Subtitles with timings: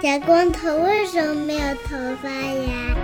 [0.00, 2.96] 小光头为什么没有头发呀？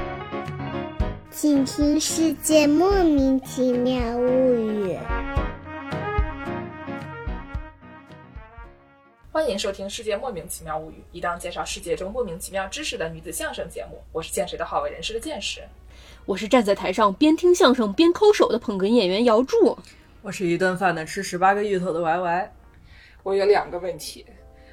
[1.28, 4.92] 请听《世界莫名其妙物语》。
[9.32, 14.00] 欢迎收听《世界莫名其妙物语》，一档介绍世界中莫名其妙知识的女子相声节目。
[14.12, 15.62] 我是见谁都好为人师的见识，
[16.24, 19.76] 我是站在台上边听相声边抠手的捧哏演员姚柱，
[20.22, 22.52] 我是一顿饭能吃十八个芋头的 Y Y。
[23.24, 24.24] 我有两个问题：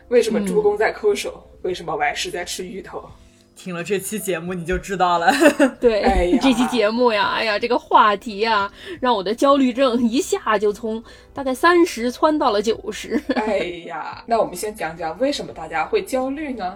[0.09, 1.47] 为什么助攻在抠手？
[1.61, 3.03] 为什么我还是在吃芋头？
[3.55, 5.31] 听了这期节目你就知道了。
[5.79, 13.21] 对，哎呀这期节目呀，哎呀，这个话题呀，让我的焦虑症一下就从大概三十窜到了九十。
[13.35, 16.75] 哎呀，那我们先讲讲为什么大家会焦虑呢？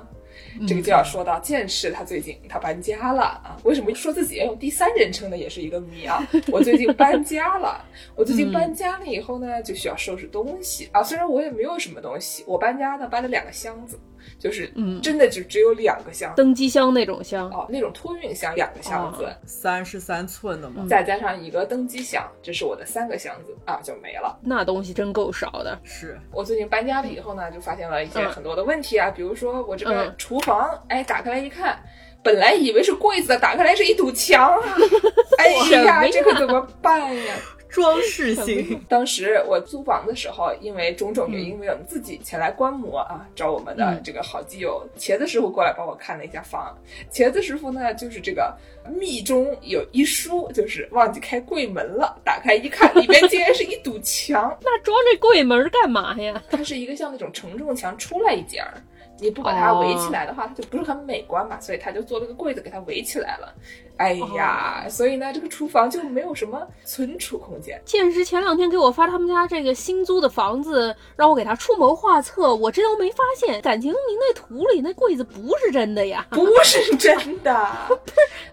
[0.68, 3.58] 这个就要说到剑士，他最近他搬家了啊。
[3.64, 5.38] 为什么说自己要用第三人称呢？
[5.38, 6.26] 也是一个谜啊。
[6.52, 7.84] 我最近搬家了，
[8.16, 11.02] 我最近搬家了以后呢，就需要收拾东西啊。
[11.02, 13.98] 虽然我也没有什么东西，我搬家呢搬了两个箱子，
[14.46, 15.02] 就是嗯。
[15.02, 16.32] 真的就只有两个箱。
[16.36, 19.28] 登机箱那种箱，哦，那种托运箱两个箱子。
[19.48, 24.38] 三十三寸的嘛，再加上一个登机箱，这是我的三个箱子啊，就没了。
[24.44, 25.76] 那东西真够少的。
[25.84, 26.20] 是。
[26.32, 28.32] 我最近搬家了以后呢，就发现了一些嗯。
[28.32, 30.16] 很多的问题啊，比如说我这个嗯。
[30.20, 31.80] 厨房，哎，打开来一看，
[32.24, 34.76] 本来以为是柜子，打开来是一堵墙啊，
[35.40, 35.48] 哎
[35.84, 37.34] 呀这可怎么办呀？
[37.70, 38.80] 装饰 性。
[38.88, 46.78] 当时我租房的时候，因为种种原因，因为我们自己前来观摩啊，找我们的嗯这个好基友茄子师傅过来帮我看了一下房。
[47.12, 48.56] 茄子师傅呢，就是这个
[48.96, 56.42] 密中有一疏，就是忘记开柜门了，打开一看，里边竟然是一堵墙， 那装这柜门干嘛呀？
[56.50, 58.74] 它是一个像那种承重墙出来一截儿，
[59.20, 63.54] 你不把它围起来的话，它就不是很美观嘛，所以他就做了个柜子给它围起来了。
[63.98, 67.82] 哎呀，所以呢，这个厨房就没有什么存储空间。
[67.86, 76.28] 剑师前两天给我发他们家这个新租的房子，让我给他出谋划策，我这都没发现，感情您那图里那柜子不是真的呀？
[76.32, 77.72] 不是真的，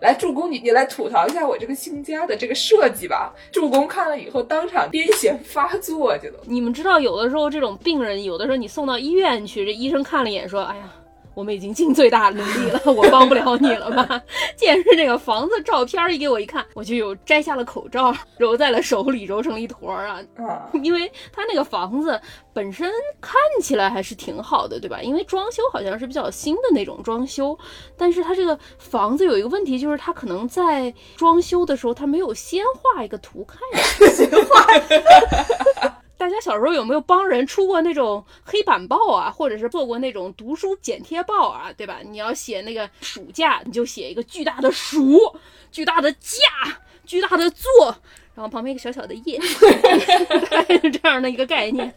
[0.00, 3.34] 来助攻你，你来吐槽一下我这个新家的这个设计吧。
[3.50, 6.38] 助攻看了以后，当场癫痫发作，这都。
[6.44, 10.84] 你们知道，有的时候这种病人，有的时候你送到医院去，这医生看了一眼说：“哎呀，
[11.34, 14.22] 我们已经尽最大努力了，我帮不了你了吧？”
[14.54, 20.20] 见是这个房子照片一给我一看，我就有摘下了口罩，揉在了手里，揉成了一坨儿啊。
[20.36, 22.20] 啊，因为他那个房子
[22.52, 25.00] 本身看起来还是挺好的，对吧？
[25.00, 27.58] 因为装修好像是比较新的那种装修，
[27.96, 33.58] 但是他这个房子有一个问题，就是他可能在装修的时候，他没有先画一个图看。
[34.12, 35.91] 先画。
[36.22, 41.98] 大家小时候有没有帮人出过那种黑板报啊，或者是做过那种读书剪贴报啊，对吧？
[42.08, 45.18] 你要写那个暑假，你就写一个巨大的暑，
[45.72, 47.68] 巨大的假，巨大的作，
[48.36, 49.36] 然后旁边一个小小的叶，
[50.48, 51.92] 大概是这样的一个概念。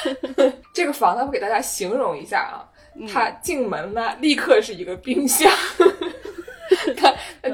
[0.74, 2.68] 这个房子我给大家形容一下啊，
[3.10, 5.50] 它进门呢立刻是一个冰箱，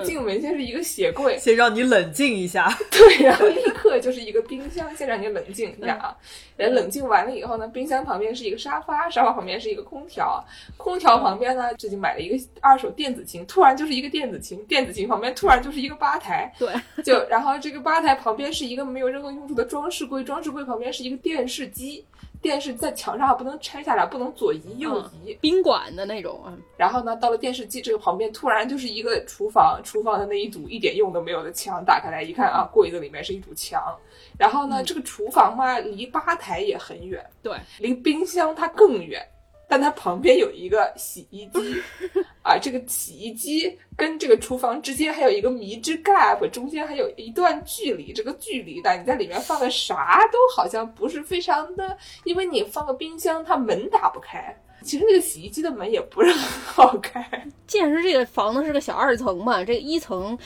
[0.05, 6.17] 进门先是一个鞋柜，先让你冷静一下， 对，然后立刻就是一个冰箱，先让你冷静一下啊。
[6.57, 10.45] 人冷静完了以后呢，冰箱旁边是一个沙发，沙发旁边是一个空调，
[10.77, 16.69] 空调旁边呢最近买了一个二手电子琴，突然就是一个电子琴，电子琴旁边突然就是一个吧台，对，
[17.03, 22.05] 就然后这个吧台旁边是一个没有任何用处的装饰柜，装饰柜旁边是一个电视机。
[22.41, 25.37] 电视在墙上不能拆下来，不能左移右移。
[25.41, 33.83] 宾馆的那种啊，然后呢，到了电视机这个旁边，突然就是一个厨房，厨房的那一堵一点用都没有的墙，打开来一看啊，柜子里面是一堵墙。
[34.39, 39.21] 然后呢，这个厨房嘛，离吧台也很远，对，离冰箱它更远，
[39.69, 41.83] 但它旁边有一个洗衣机，
[42.49, 51.95] 啊，这个洗衣机跟这个厨房之间还有一个迷之 gap，中间还有一段距离，这个距离的，你在里面放个啥都好像不是非常的，
[52.25, 54.59] 因为你放个冰箱，它门打不开。
[54.83, 57.23] 其实那个洗衣机的门也不是很好开，
[57.67, 60.39] 既然是这个房子是个小二层嘛，这个一层。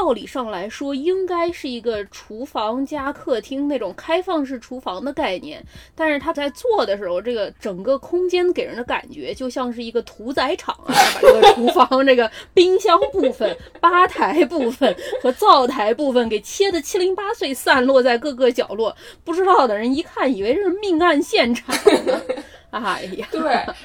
[0.00, 5.60] 道理上来说，应该是一个厨房加客厅那种开放式厨房的概念，
[5.96, 21.74] 但是他在做的时候，这个整个空间给人的感觉就像是一个屠宰场啊，把这个厨房这个冰箱部分、吧台部分和灶台部分给切得七零八碎，散落在各个角落，不知道的人一看以为是命案现场
[22.06, 22.20] 呢。
[22.70, 23.42] 哎呀，对，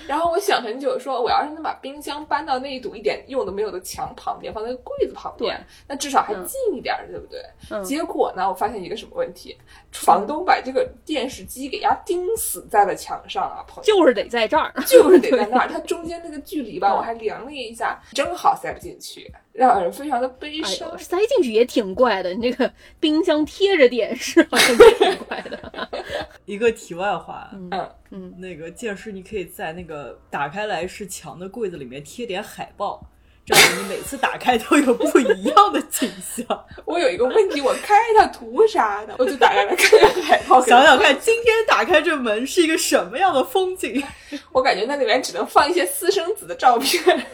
[0.07, 7.41] 然后我想很久，说我要是能把冰箱搬到那一堵一点用都没有的墙旁边，放在柜子旁边，那至少还近一点，对不对？
[7.69, 9.57] 嗯结果呢，我发现一个什么问题？
[9.91, 14.73] 房东把这个电视机给压钉死在了墙上啊，朋友，就是得在这儿。
[14.85, 19.31] 就是得在那儿， 它中间那个距离吧，我还量了一下，正好塞不进去。
[19.53, 20.97] 让人非常的悲哎伤呦，。
[20.97, 22.33] 塞进去也挺怪的。
[22.33, 25.89] 你这个冰箱贴着电视， 好像也挺怪的。
[26.45, 33.01] 一个题外话，嗯嗯，那个剑师，你可以在那个打开来是墙的柜子里面贴点海报，
[33.45, 36.65] 这样你每次打开都有不一样的景象。
[36.85, 39.15] 我有一个问题，我开它图啥呢？
[39.17, 44.01] 我就打开来看看海报，想想看，今天打开这门是一个什么样的风景？
[44.53, 47.03] 我感觉那里面只能放一些私生子的照片。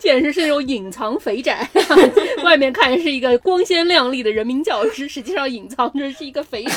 [0.00, 1.68] 简直是那种隐藏肥宅，
[2.42, 6.74] 外面看是一个光鲜亮丽的人民教师，实际上隐藏着是一个肥宅。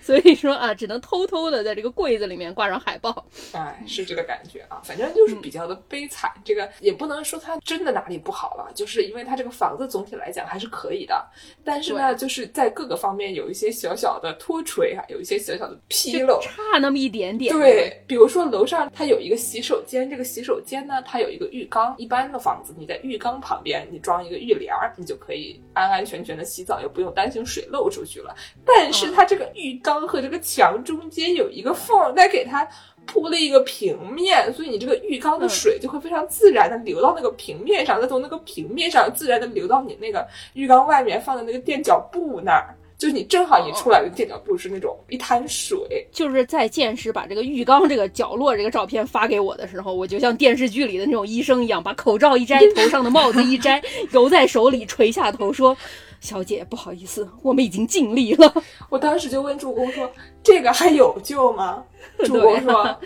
[0.00, 3.26] 所以说啊，只能偷偷的在这个柜子里面挂上海报。
[3.52, 6.30] 哎，是这个感觉啊，反正就是比较的悲惨。
[6.44, 11.26] 这个也不能说它真的哪里不好了，就是因为它这个房子总体来讲还是可以的，
[11.64, 16.38] 但是呢，就是在各个方面有一些小小的脱垂啊，有一些小小的纰漏。
[16.42, 17.52] 差那么一点点。
[17.52, 21.94] 对，比如说楼上它有一个洗手间，这个洗手间呢，它有一个浴缸。
[21.96, 28.34] 一般的房子，你在浴缸旁边你装一个浴帘儿，你就可以安安全全的洗澡，又不用担心水漏出去了。
[28.64, 32.68] 但是它这个浴缸和这个墙中间有一个缝，再给它
[33.06, 42.74] 铺了一个平面，所以你这个浴缸的水就会非常自然的流到那个平面上，再从那个平面上自然的流到你那个浴缸外面放的那个垫脚布那儿。
[42.96, 55.76] 就是你正好一出来的垫脚布是那种一滩水，就是在见识把这个浴缸这个角落这个照片发给我的时候，我就像电视剧里的那种医生一样，把口罩一摘， 头上的帽子一摘，揉在手里，垂下头说
[56.24, 58.50] ：“小姐，不好意思，我们已经尽力了。
[58.88, 60.10] 我当时就问主公说
[60.42, 61.84] ：“这个还有救吗？”
[62.24, 63.00] 助攻啊说：“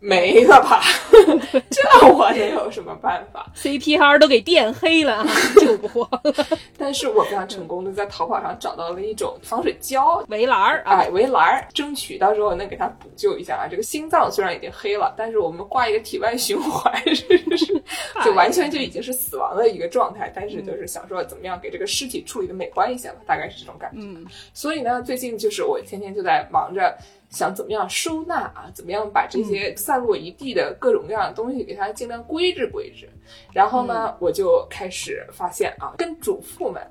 [0.00, 0.82] 没了吧，
[1.70, 5.26] 这我能有什么办法 ”CPR 都给电黑了啊，
[5.60, 6.34] 救不活了。
[6.78, 10.24] ”但是我非常成功的在淘宝上找到了一种防水胶。
[10.28, 13.68] 围栏儿啊，哎，围栏儿，争取到时候能给它补救一下啊！
[13.70, 17.82] 这个心脏虽然已经黑了，但是我们挂一个体外循环，是是是，
[18.24, 20.32] 就完全就已经是死亡的一个状态。
[20.34, 23.98] 但是就是想说怎么样给这个尸体处理的美观一些吧，大概是这种感觉。
[24.00, 24.24] 嗯，
[24.54, 26.96] 所以呢，最近就是我天天就在忙着
[27.30, 33.08] 想怎么样收纳啊，怎么样把这些散落一地的各种各样的东西给它尽量归置归置。
[33.52, 36.86] 然后呢，我就开始发现啊，跟主妇们。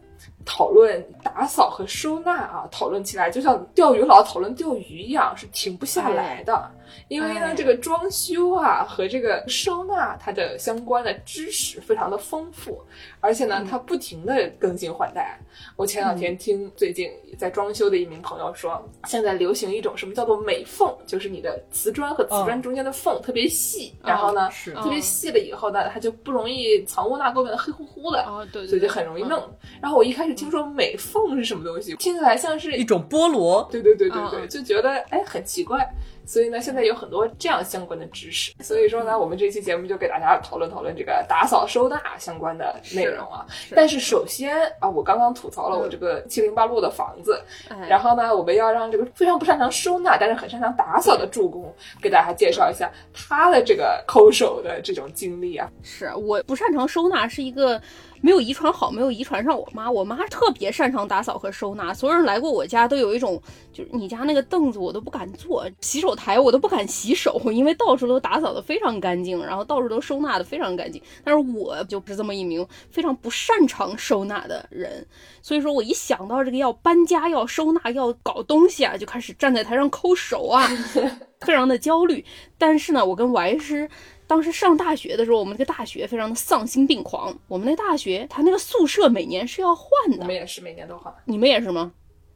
[0.46, 6.70] 讨论打扫和收纳啊，讨论起来就像钓鱼佬讨论钓鱼一样，是停不下来的。
[7.08, 12.82] 因为呢哎，这个装修啊和这个收纳它的相关的知识非常的丰富，
[13.20, 15.40] 而且呢，它不停的更新换代。
[15.76, 28.22] 我前两天听最近在装修的一名朋友说，现在流行一种什么叫做美缝，就是你的瓷砖和瓷砖中间的缝特别细，然后呢，是特别细了以后呢，它就不容易藏污纳垢，变得黑乎乎的。
[28.24, 29.42] 啊，对对，所以就很容易弄。
[29.82, 35.88] 然后我一开始听说美缝是什么东西，听起来像是一种菠萝，对对对对对，嗯就觉得哎很奇怪。
[36.30, 38.54] 所以呢，现在有很多这样相关的知识。
[38.60, 43.44] 所以说呢，我们这期节目就给大家讨论讨论这个打扫收纳相关的内容啊。
[43.76, 47.42] 但是首先啊，我刚刚吐槽了我这个七零八落的房子，
[47.72, 55.68] 嗯然后呢，我们要让这个非常不擅长收纳，但是很擅长打扫的助攻给大家介绍一下他的这个抠手的这种经历啊。
[55.82, 57.82] 是我不擅长收纳，是一个
[58.22, 59.90] 没有遗传好，没有遗传上我妈。
[59.90, 71.02] 我妈特别擅长打扫和收纳，所有人来过我家都有一种，就是你家那个凳子我都不敢坐，洗手台我都不敢洗手，因为到处都打扫的非常干净，然后到处都收纳的非常干净。
[71.24, 75.06] 但是我就不是这么一名非常不擅长收纳的人，
[75.42, 80.68] 所以说我一想到这个要搬家、要收纳、要搞东西啊，就开始站在台上抠手啊，
[81.42, 82.24] 非常的焦虑。
[82.58, 83.90] 但是呢，我跟 Y 师。
[84.30, 87.36] 当时上大学的时候，我们那个大学非常的丧心病狂。
[87.48, 91.12] 我们那大学，它那个宿舍每年是要换的我们，也是每年都换。
[91.26, 91.92] 你们也是吗？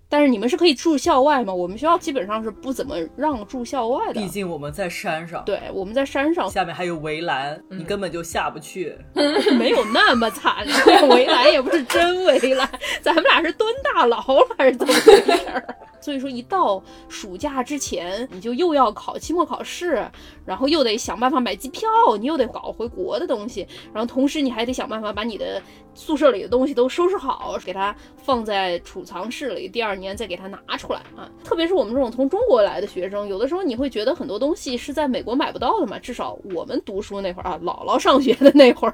[0.09, 1.53] 但是你们是可以住校外吗？
[1.53, 4.27] 我们学校基本上是不怎么让住校外的毕。
[4.27, 8.97] 竟我们在山上，对，我们在山上，下面还有围栏，嗯你根本就下不去。
[9.57, 12.67] 没有那么惨，那 围栏也不是真围栏，
[13.01, 15.77] 咱们俩是蹲大牢了还是怎么回事儿？
[16.03, 20.05] 所以说，一到暑假之前，你就又要考期末考试，
[20.45, 25.61] 然后又得想办法买机票，你又得搞回国的东西，然后同时你还得想办法把你的
[25.95, 31.29] 宿舍里的东西都收拾好，给它放在储藏室里，第二年再给它拿出来啊。
[31.41, 38.93] 特别是我们这种从中国来的学生，有的时候你会觉得很多东西是在美国买不到的嘛，至少我们读书那会儿啊，姥姥上学的那会儿，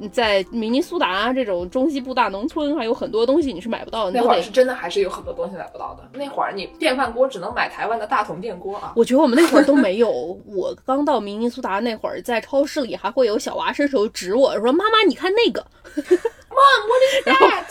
[0.00, 4.50] 嗯，在明尼苏达这种中西部大农村，还有很多东西你是买不到的，那会儿是。
[4.58, 6.08] 真的还是有很多东西买不到的。
[6.14, 8.92] 那会儿你电饭锅只能买台湾的大同电锅啊。
[8.96, 10.10] 我觉得我们那会儿都没有。
[10.46, 15.64] 我刚到明尼苏达那会儿，在超市里还会有小娃伸手指我说：“妈妈，你看那个。
[17.24, 17.64] That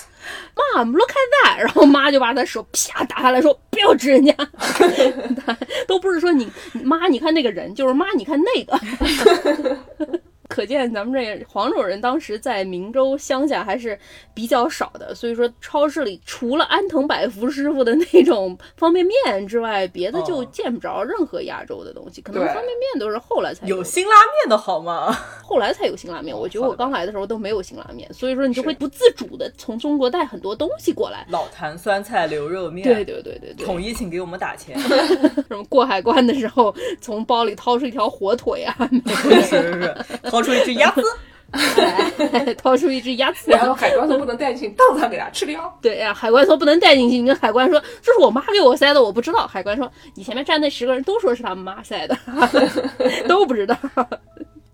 [0.55, 1.57] ”Mom, look at that！
[1.59, 4.33] 然后妈就把他手啪打下来说：“不要指人家。”
[5.87, 6.49] 都不是说你
[6.83, 8.79] 妈，你看那个人，就是妈，你看那个。
[10.47, 13.97] 可见咱们这黄种人当时在明州乡下还是
[14.33, 22.21] 比较少的，所以说超市里除了安藤百福师傅的那种方便面之外，别的就哦见不着任何亚洲的东西。
[22.21, 25.11] 可能方便面都是后来才有有辛拉面的好吗？
[25.43, 26.37] 后来才有辛拉面。
[26.37, 31.25] 我觉得我刚来的时候都没有辛拉面，所以说你就会不自主的从中国带很多东西过来。
[31.29, 34.79] 老坛酸菜牛肉面，对对对对对，统一请给我们打钱。
[35.47, 38.75] 什么过海关的时候，从包里掏出一条火腿啊，
[39.07, 39.97] 是是是，
[40.37, 41.03] 掏出一只鸭子，
[42.61, 45.77] 掏出一只鸭子，然后海关说不能带进去，当场给他吃掉。
[45.81, 49.47] 对呀、海关说不能带进去，你跟海关说这是我妈给我塞的，我不知道。
[49.47, 52.15] 海关说你前面站那十个人都说是他们妈塞的，
[53.27, 53.75] 都不知道。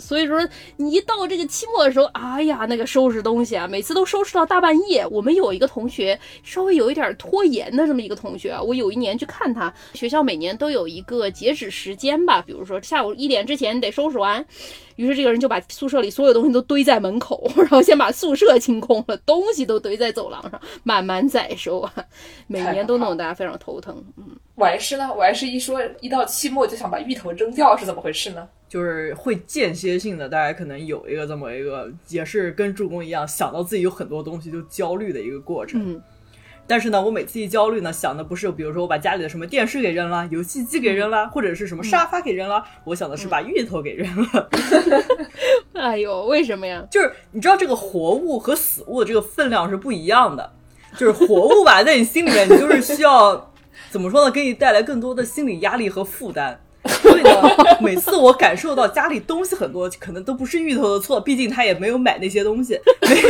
[0.04, 0.46] 所以说，
[0.76, 5.08] 你一到这个期末的时候，哎呀，那个收拾东西啊，每次都收拾到大半夜。
[5.08, 14.46] 我们有一个同学稍微有一点拖延的这么一个同学啊，我有一年去看他，学校每年都有一个截止时间吧，比如说下午一点之前你得收拾完。
[14.96, 21.92] 于是这个人就把宿舍里所有东西都堆在门口，然后先把宿舍清空了，东西都堆在走廊上，慢慢再收啊。
[22.46, 24.04] 每年都弄得大家非常头疼。
[24.18, 25.12] 嗯，我还是呢？
[25.12, 28.48] 我还是一说一到期末就想把芋头扔掉，是怎么回事呢？
[28.74, 35.80] 就是会间歇性的，大家可能有一个这么一个，也是跟助攻一样，想到自己有很多东西就焦虑的一个过程。
[35.94, 36.02] 嗯
[36.66, 44.50] 但是呢，我每次一焦虑呢，想的不是比如说我把家里的什么电视给扔了，游戏机给扔了，或者是什么沙发给扔了，我想的是把芋头给扔了。
[45.76, 46.84] 哎呦，为什么呀？
[46.90, 50.52] 就是你知道这个活物和死物的这个分量是不一样的，
[50.98, 53.54] 就是活物吧， 在你心里面，你就是需要
[53.92, 56.60] 怎么说呢，给你带来更多的心理压力和负担。
[56.86, 57.32] 所以呢，
[57.80, 62.80] 每次我感受到家里东西很多，可能都不是芋头的错，毕竟他也没有买那些东西。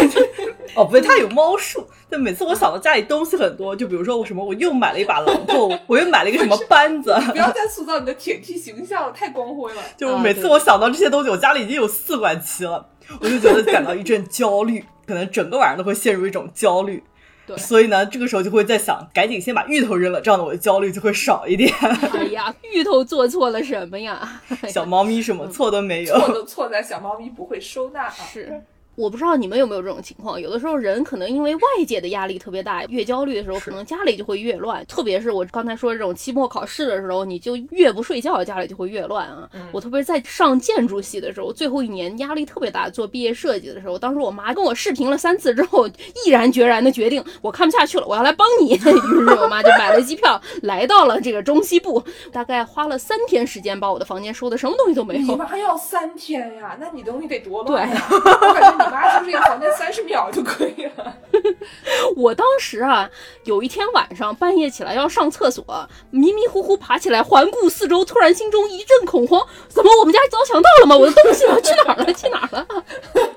[0.75, 1.85] 哦，不对，他有猫树。
[2.09, 9.81] 但每次我想到家里东西很多，就比如说我什么，我又买了一把榔头，我又买了一个什么扳子，不要再塑造你的铁 T 形象了，太光辉了。
[9.97, 12.87] 就每次我想到这些东西，我家里已经有四管齐了，
[13.19, 17.03] 我就觉得感到一阵焦虑，可能整个晚上都会陷入一种焦虑。
[17.45, 21.73] 对所以呢，这个时候就会在想，赶紧先把芋头扔了，这样的我的焦虑就会少一点。
[22.13, 24.41] 哎呀，芋头做错了什么呀？
[24.49, 26.17] 哎呀小猫咪什么错都没有。
[26.19, 28.13] 错都错在小猫咪不会收纳啊。
[28.31, 28.63] 是。
[28.95, 34.85] 我不知道你们有没有这种情况，有的时候人可能因为外界的压力特别大，越焦虑的时候，可能家里就会越乱。
[34.85, 39.49] 特别是我刚才说这种期末考试的时候，你就越不睡觉，家里就会越乱啊。
[39.71, 45.87] 我特别在上建筑系的时候，最后一年压力特别大，做毕业设计的时候，当时我妈跟我视频了三次之后，
[46.25, 48.73] 毅然决然的决定，我看不下去了，我要来帮你。
[48.77, 55.21] 于是我妈就买了机票，来到了这个中西部，大概花了三天时间把我的房间收的什么东西都没有。
[55.21, 56.77] 你妈要三天呀？
[56.79, 58.07] 那你东西得多乱呀！
[58.11, 61.17] 我感觉你妈收拾一个房间三十秒就可以了。
[62.15, 63.09] 我当时啊，
[63.43, 65.65] 有一天晚上半夜起来要上厕所，
[66.11, 70.95] 迷迷糊糊爬起来环顾四周，突然心中一阵恐慌，怎么我们家遭强盗了吗？
[70.95, 71.59] 我的东西呢？
[71.61, 72.13] 去哪儿了？
[72.13, 72.67] 去哪儿了？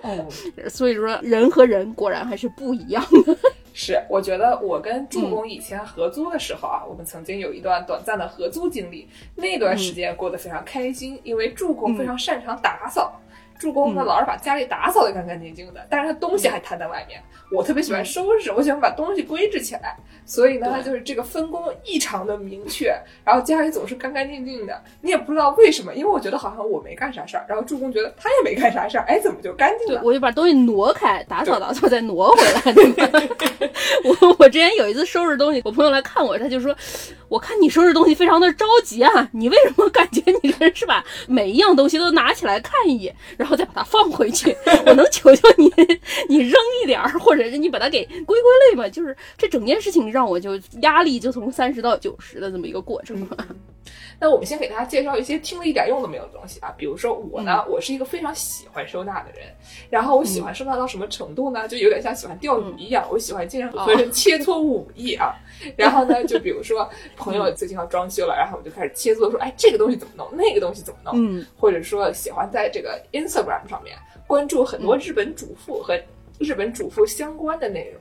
[0.03, 0.27] 哦，
[0.69, 3.37] 所以说，人和人果然还是不一样的。
[3.79, 13.21] 是，我觉得我跟助攻以前合租的时候啊，我们曾经有一段短暂的合租经历，那段时间过得非常开心，因为助攻非常擅长打扫。
[13.59, 17.21] 助攻呢，老是把家里打扫的干干净净的，但是他东西还摊在外面。
[17.51, 22.93] 我特别喜欢收拾，我喜欢把东西归置起来，所以呢，他就是这个分工异常的明确，
[23.25, 24.83] 然后家里总是干干净净的。
[25.01, 32.61] 你也不知道为什么，因为我觉得好像我没干啥事儿，然后助攻觉得他也没干啥事儿，哎，怎么就干净了？，对我就把东西挪开，打扫打扫，再挪回来。
[34.05, 36.75] 我我之前有一次收拾东西，我朋友来看我，他就说
[37.29, 44.57] ：“我看你收拾东西非常的着急啊，你为什么感觉你这是把每一样东西都拿起来看一眼，然后再把它放回去？
[44.87, 45.71] 我能求求你，
[46.29, 48.89] 你扔一点儿，或者是你把它给归归类吧？
[48.89, 53.37] 就是这整件事情让我就压力就从三十到九十的这么一个过程嘛。
[54.19, 59.43] 那我们先给大家介绍一些听了一点用都没有的东西啊，比如说我呢，我是一个非常喜欢收纳的人，
[59.91, 61.69] 然后我喜欢收纳到什么程度呢？
[61.69, 65.35] 就有点像喜欢钓鱼一样，我喜欢经常和人切磋武艺啊。
[65.77, 72.99] 然后呢，就比如说朋友最近要装修了，然后我就开始切磋说，哎，这个东西怎么弄，那个东西怎么弄，嗯，或者说喜欢在这个
[73.37, 76.01] Instagram 上面关注很多日本主妇和
[76.39, 78.01] 日本主妇相关的内容。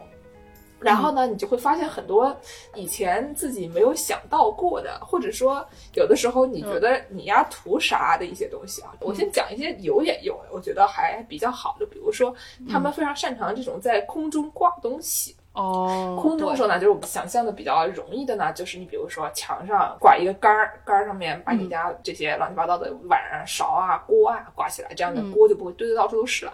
[0.77, 2.36] 然后呢，你就会发现很多
[2.75, 8.94] 以前自己没有想到过的，或者说有的时候你觉得你呀图啥的一些东西啊。
[9.00, 12.36] 我先讲一些有点用的，我觉得还比较好的，比如说
[12.70, 15.35] 他们非常擅长这种在空中挂东西。
[15.55, 26.53] 哦，空中的时候呢，就是我们想象的比较容易的呢，就是你比如说墙上挂一个杆儿，杆儿上面把你家这些乱七八糟的碗啊、勺啊、锅啊挂起来，这样的锅就不会堆得到处都是了。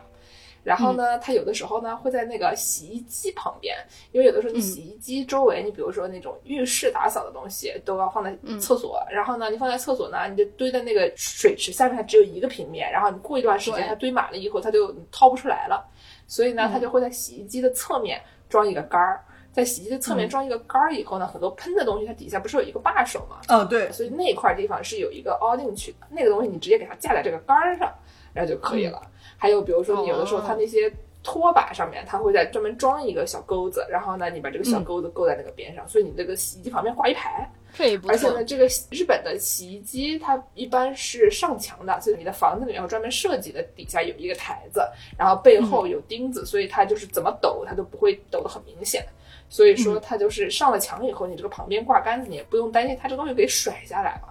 [0.63, 3.75] 然后呢，它有的时候呢会在那个洗衣机旁边，
[4.11, 15.83] 因为有的时候你洗衣机周围，你比如说那种浴室打扫的东西都要放在厕所，然后呢，你放在厕所呢，你就堆在那个水池下面，它只有一个平面，然后你过一段时间它堆满了以后，它就掏不出来了，
[16.27, 19.19] 所以呢，它就会在洗衣机的侧面装一个杆儿。
[19.53, 23.35] 在洗衣机的侧面装一个杆儿以后呢，很多喷的东西它底下不是有一个把手吗？
[23.49, 27.93] 嗯，对，所以那块地方是有一个凹进去的，那个东西你直接给它架在这个杆儿上，
[28.31, 29.01] 然后就可以了。
[29.35, 30.89] 还有比如说你有的时候它那些
[31.23, 37.49] 拖把上面，它会在专门装一个小钩子，然后呢你把这个小钩子勾在那个边上，所以你这个洗衣机旁边挂一排。
[37.73, 38.43] 这也不错而且呢，。
[38.43, 44.81] 这个日本的洗衣机它一般是上墙的，所以你的房子里面有专门设计的，底下有一个台子，
[45.17, 49.05] 然后背后有钉子，所以它就是怎么抖它都不会抖得很明显。
[49.47, 54.30] 所以说它就是上了墙以后，你这个旁边挂杆子，你也不用担心它这个东西给甩下来了。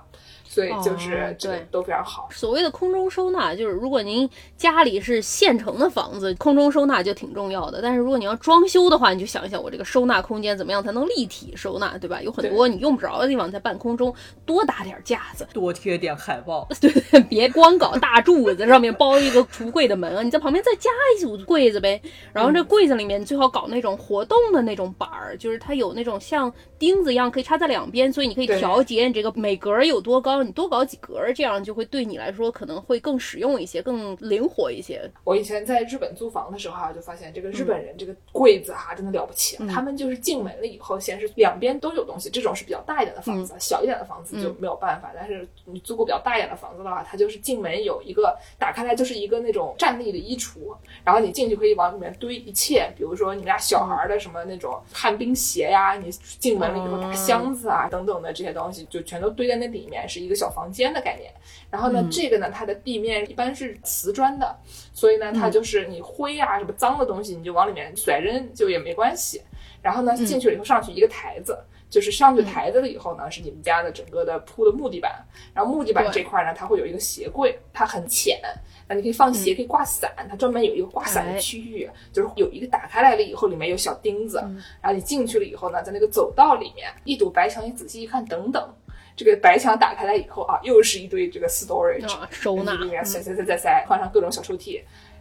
[0.53, 2.29] 所以就是哦这个对都非常好。
[2.33, 7.81] 所谓的空中收纳，就是如果您家里是现成的房子，空中收纳就挺重要的。
[7.81, 12.21] 但是如果你要装修的话，你就想一想我这个收纳空间怎么样才能立体收纳，对吧？
[12.21, 14.13] 有很多你用不着的地方，在半空中
[14.45, 16.67] 多打点架子， 多贴点海报。
[16.81, 16.91] 对
[17.31, 22.03] 别光搞大柱子，上面包一个橱柜的门啊，你在旁边再加一组柜子呗。
[22.33, 35.09] 然后这柜子里面最好搞那种活动的那种板儿，就是它有那种像钉子一样可以插在两边，所以你可以调节你这个每格儿有多高，你多搞几格儿，这样就会对你来说可能会更实用一些，更灵活一些。
[35.25, 39.67] 我以前在日本租房的时候啊，就发现这个日本人这个柜子哈、真的了不起、啊。
[39.71, 45.13] 他们就是进门了以后，先是两边都有东西，这种是比较大一点的房子，小一点的房子就没有办法。
[45.15, 61.33] 但是你租过比较大一点的房子的话，它就是进门有一个打开来就是一个那种站立的衣橱，然后你进去可以往里面堆一切，比如说你们家小孩的什么那种旱冰鞋呀，你进门了以后大箱子啊等等的这些东西，就全都堆在那里面，是一个小房间的概念。
[61.71, 64.57] 然后呢，这个呢，它的地面一般是瓷砖的，
[64.93, 69.43] 所以呢，它就是你灰啊什么脏的东西，你就往里面甩扔就也没关系。
[69.83, 71.59] 然后呢，进去了以后上去一个台子，
[71.91, 75.23] 就是上去台子了以后呢，是你们家的整个的铺的木地板。
[75.53, 78.41] 然后木地板这块呢，它会有一个鞋柜，它很浅，
[78.89, 84.39] 那你可以放鞋，可以挂伞，它专门有一个挂伞的区域，就是有一个打开来了以后，里面有小钉子。
[84.81, 88.75] 然后你进去了以后呢，在那个走道里面，一堵白墙，你仔细一看，等等。
[89.17, 94.81] 这个白墙打开来以后啊，又是一堆这个 storage，、啊收纳里面塞塞塞塞塞，放上各种小抽屉。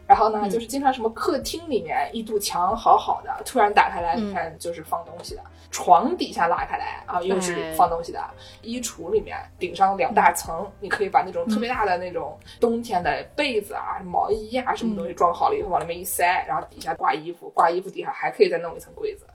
[0.09, 8.19] 然后呢，就是经常什么客厅里面一堵墙好好的，突然打开来，你看就是放东西的；床底下拉开来啊，又是放东西的；
[8.63, 19.27] 衣橱里面顶上两大层，你可以把那种特别大的那种冬天的被子啊、毛衣啊什么东西装好了以后往里面一塞，然后底下挂衣服，挂衣服底下还可以再弄一层柜子。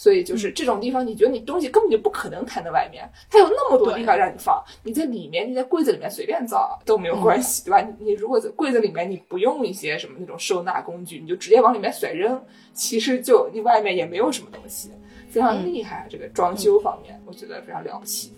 [0.00, 7.82] 所以就是这种地方，你觉得你东西根本就不可能摊在外面，它有那么多地方让你放，你在里面，你在柜子里面随便造都没有关系，对吧？
[7.82, 14.90] 你你如果在柜子里面你不用一些什么那种收纳工具，你就直接往里面甩扔，其实就你外面也没有什么东西，
[15.28, 16.06] 非常厉害。
[16.08, 18.32] 这个装修方面，我觉得非常了不起。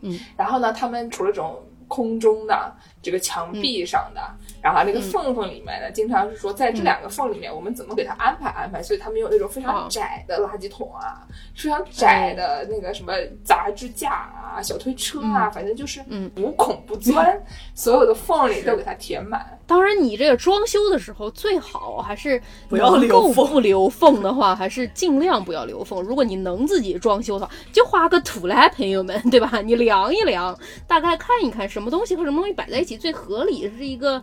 [0.00, 2.74] 嗯，然后呢，他们除了这种空中的
[3.06, 4.20] 这个墙壁上的，
[4.60, 8.82] 然后那个缝缝里面呢，经常是说在这两个缝里面，我们怎么给它安排安排？
[8.82, 11.22] 所以他们有那种非常窄的垃圾桶啊，
[11.54, 13.12] 非常窄的那个什么
[13.44, 16.00] 杂志架啊、小推车啊，反正就是
[16.36, 17.40] 无孔不钻，
[17.76, 19.56] 所有的缝里都给它填满。
[19.68, 26.02] 当然，你这个装修的时候最好还是不要留缝不留缝的话，还是尽量不要留缝。
[26.02, 29.60] 如果你能自己装修的话，就画个图来，朋友们，对吧？
[29.60, 30.56] 你量一量，
[30.88, 34.22] 大概看一看什么东西和什么东西摆在一起最合理，是一个。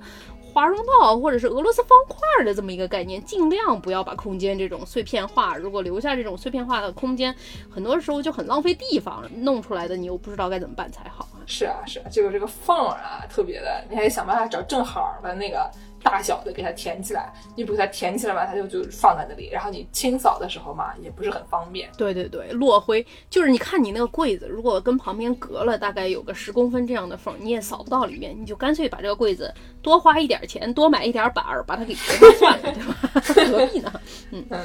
[0.54, 5.58] 华容道或者是俄罗斯方块的这么一个概念，尽量不要把空间这种碎片化。
[5.58, 7.34] 如果留下这种碎片化的空间，
[7.72, 11.28] 很多时候就很浪费地方，弄出来的你又不知道该怎么办才好。
[11.46, 15.70] 是啊，是啊，就是这个缝儿啊，特别的，你还得想办法找正好的那个
[16.04, 17.32] 大小的给它填起来。
[17.56, 21.90] 你不给它填起来嘛，它就就放在那里，然后你清扫的时候嘛，也不是很方便。
[21.98, 33.52] 对对对，落灰就是你看你那个柜子，如果跟旁边隔了大概有个十公分这样的缝，你也扫不到里面，你就干脆把这个柜子多花一点钱，多买一点板儿，把它给隔上算了，对吧？
[33.58, 34.02] 何必呢？
[34.32, 34.62] 嗯嗯，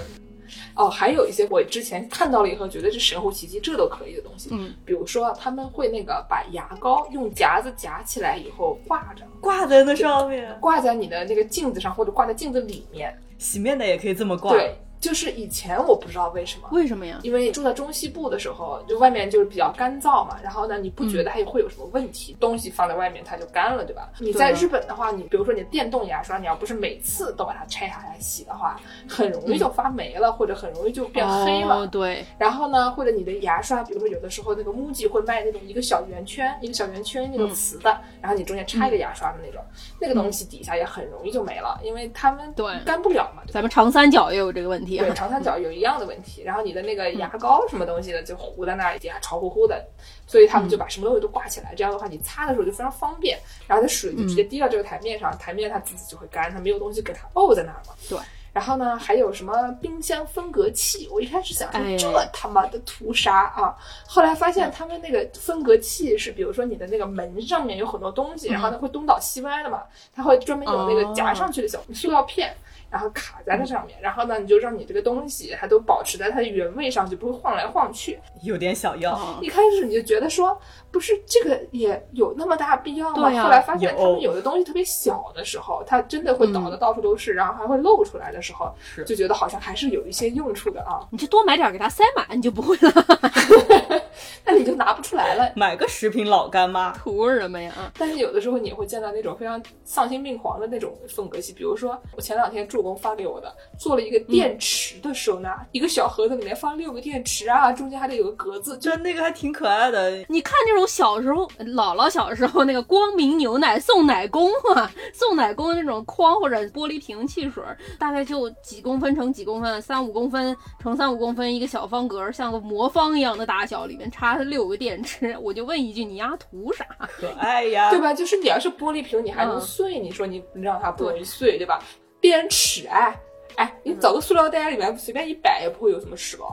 [0.74, 4.50] 哦，还有一些我之前看到了以后觉得是神乎其技，这都可以的东西。
[4.52, 13.16] 嗯，比如说他们会那个把牙膏用夹子夹起来以后挂着，挂在那上面，挂在你的那个镜子上，或者挂在镜子里面。
[13.38, 14.52] 洗面奶也可以这么挂。
[14.52, 17.18] 对，就是以前我不知道为什么，为什么呀？
[17.22, 22.36] 因为住在中西部的时候，就外面就是比较干燥嘛，然后呢，你不觉得它会有什么问题？
[22.40, 24.10] 东西放在外面它就干了，对吧？
[24.18, 31.82] 你在日本的话，你比如说你的电动牙刷，你要不是每次都把它拆下来洗的话，很容易就发霉了，或者很容易就变黑了。
[31.82, 39.62] 哦、对，然后呢，或者你的牙刷，比如说有的时候那个 MUJI 会卖那种一个小圆圈，一个小圆圈那个瓷的，然后你中间插一个牙刷的那种，
[40.00, 43.42] 那个东西底下也很容易就没了，因为他们对干不了嘛。
[43.50, 46.42] 咱们长三角也有这个问题、啊，对，长三角有一样的问题。
[46.42, 49.84] 然后你的那个牙膏什么东西的就糊在那里，底下潮乎乎的，
[50.26, 53.38] 所以他们就把什么东西都挂起来，这样的话你擦的时候就非常方便。
[53.66, 57.92] 然后它水就直接滴到这个台面上，台面它自己就会干，它没有东西给它沤在那儿嘛。
[58.08, 58.18] 对。
[58.50, 61.06] 然后呢，还有什么冰箱分隔器？
[61.12, 63.76] 我一开始想说哎这他妈的图啥啊？
[64.04, 72.52] 后来发现他们那个分隔器是，比如说你的那个门上面有很多东西，然后它会东倒西歪的嘛，它会专门有那个夹上去的小塑料片。
[72.90, 78.18] 然后卡在它上面，然后呢，你就让你这个东西它都保持在它的原位上，就不会晃来晃去。
[78.42, 79.12] 有点小要。
[79.14, 80.58] 哦一开始你就觉得说，
[80.90, 83.30] 不是这个也有那么大必要吗？
[83.42, 91.00] 后来发现有他们有的东西特别小的时候，它真的会倒的到处都是，然后还会露出来的时候，是就觉得好像还是有一些用处的啊。
[91.10, 92.92] 你就多买点儿给它塞满，你就不会了。
[94.44, 95.52] 那你就拿不出来了。
[95.56, 97.72] 买个十瓶老干妈，图什么呀？
[97.76, 110.10] 啊但是有的时候你会见到那种非常丧心病狂的那种风格系，比如说我前两天助攻发给我的，做了一个电池的收纳，一个小盒子里面放六个电池啊，中间还得有个格子，就就那个还挺可爱的。
[110.28, 117.62] 你看那种小时候，姥姥小时候那个光明牛奶送奶工啊，送奶工那种筐或者玻璃瓶汽水，
[117.98, 125.36] 大概就几公分乘几公分，三五公分乘三五公分一个小方格，像个魔方一样的大小，里面插了六个电池。
[125.40, 126.86] 我就问一句，你丫图啥？
[127.06, 128.12] 可爱呀，对吧？
[128.14, 131.82] 就是你要是玻璃瓶，你还能嗯碎，你说你让它不容易碎，对吧？
[132.20, 133.18] 电池，哎
[133.56, 136.46] 哎，你找个塑料袋里面随便一摆，也不会有什么事吧？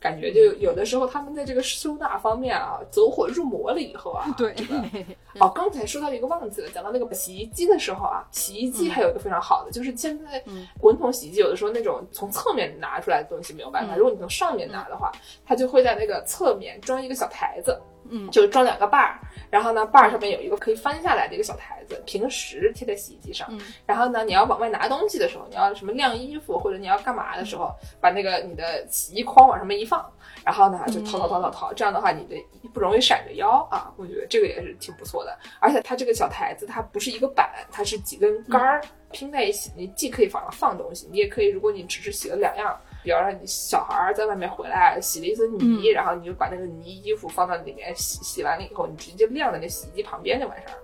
[0.00, 4.76] 感觉就有的时候他们在这个收纳方面啊，走火入魔了以后啊，对这个
[5.38, 10.42] 哦，刚才说到一个忘记了，讲到那个洗衣机的时候啊，洗衣机还有一个非常好的，就是现在
[10.80, 15.12] 滚筒洗衣机有的时候那种从侧面拿出来的东西没有办法，嗯如果你从上面拿的话，
[15.44, 17.78] 它就会在那个侧面装一个小台子，
[18.10, 19.18] 嗯就装两个把儿，
[19.50, 23.46] 然后呢，把儿上面有一个可以翻下来的一个小台子，平时贴在洗衣机上。
[23.50, 30.04] 嗯然后呢，你要往外拿东西的时候，你要什么晾衣服或者你要干嘛的时候，把那个你的洗衣筐往上面一放，
[30.44, 32.36] 然后呢就掏掏掏掏掏，这样的话你的
[32.74, 33.92] 不容易闪着腰啊。
[33.96, 38.80] 我觉得这个也是挺不错的，而且它这个小台子它不是一个板，它是几根杆儿
[39.12, 42.78] 拼在一起，你既可以往上放东西，你也可以，如果你只是洗了两样。
[43.02, 50.82] 比方说你小孩儿在外面回来洗了一身泥，然后你就把那个泥衣服放到里面洗，洗完了以后你直接晾在那洗衣机旁边就完事儿了，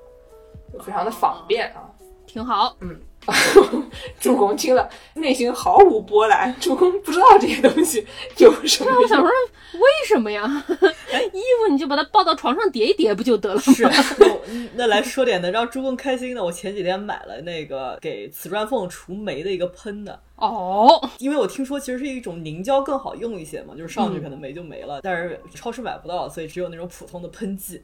[0.73, 1.91] 就非常的方便啊。
[2.37, 2.77] 挺好。
[2.81, 3.01] 嗯，
[4.21, 9.27] 主公听了内心毫无波澜，主公不知道这些东西有什么我想说。，
[9.73, 10.45] 为什么呀？
[11.33, 13.63] 衣服你就把它抱到床上叠一叠不就得了吗？
[13.73, 13.85] 是，
[14.19, 14.41] 那我
[14.75, 16.45] 那来说点能让主公开心的。
[16.45, 27.83] 我前几天买了那个给瓷砖缝除霉的一个喷的，哦，因为我听说其实是一种凝胶更好用一些嘛，就是上去可能霉就没了，但是超市买不到，所以只有那种普通的喷剂。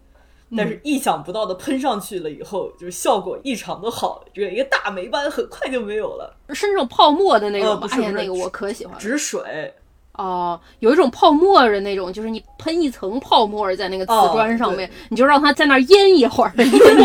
[0.57, 7.75] 但是意想不到的喷上去了以后，就是效果异常的好，这个一个大霉斑很快就没有了，是那种泡沫的那种吗？
[7.75, 8.99] 呃不是不是那个我可喜欢。
[8.99, 9.73] 止水。
[10.19, 16.53] 哦，有一种泡沫的那种，就是你喷一层泡沫在那个瓷砖上面，哦你就让它在那儿腌一会儿，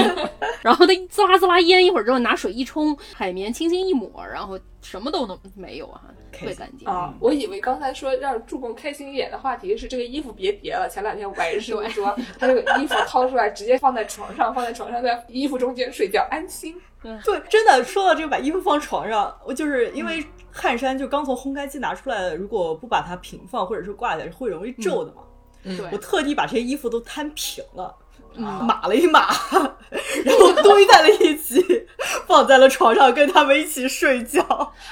[0.62, 6.88] 然后它滋啦滋啦腌一会儿之后，拿水一冲，海绵轻轻一抹，然后什么都能没有啊，特别干净。
[6.88, 10.88] 啊，我以为刚才说让助攻开心一点的话题是这个衣服别叠了。
[10.90, 16.74] 前两天我白日师傅说，他这个衣服掏出来直接放在床上，放在床上在衣服中间睡觉，安心。
[17.02, 25.22] 对，真的说到这个，把衣服放床上，我就是因为汗衫就刚从烘干机拿出来，如果不把它平放或者是挂起来，会容易皱的嘛。
[25.64, 28.07] 对我特地把这些衣服都摊平了，嗯
[28.42, 29.28] 码了一码，
[30.24, 31.62] 然后堆在了一起，
[32.28, 34.42] 放在了床上，跟他们一起睡觉。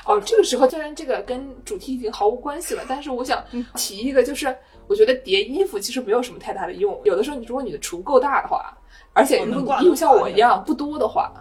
[0.06, 3.44] 哦，这个时候虽然这个跟主题已经毫无关系了，但是我想
[3.76, 4.56] 提一个，就是
[4.88, 7.00] 我觉得叠衣服其实没有什么太大的用。
[7.04, 8.76] 有的时候，你如果你的橱够大的话，
[9.14, 11.32] 而且哦如果你衣服像我一样不多的话，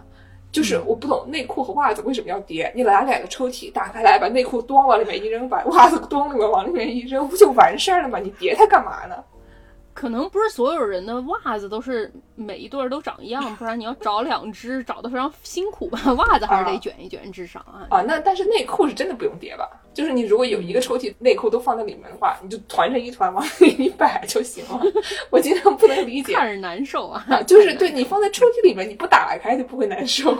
[0.51, 2.71] 就是我不懂内裤和袜子为什么要叠。
[2.73, 8.19] 你拿两个抽屉打开来，把内裤端往里面一扔，把袜子端里面往里面一扔，不就完事儿了吗？
[8.19, 9.15] 你叠它干嘛呢？
[9.95, 15.99] 可能不是所有人的袜子都是每一对儿都长一样， 不然你要找两只，找的非常辛苦吧。
[16.15, 17.87] 袜子还是得啊卷一卷，至少啊。
[17.89, 19.67] 啊，那但是内裤是真的不用叠吧？
[19.93, 24.81] 就是你如果有一个抽屉内裤都放在里面的话，你就团成一团往 里一摆就行了。
[25.29, 26.33] 我经常不能理解。
[26.33, 30.37] 看着难受啊，啊，就是对你放在抽屉里面，你不打开就不会难受。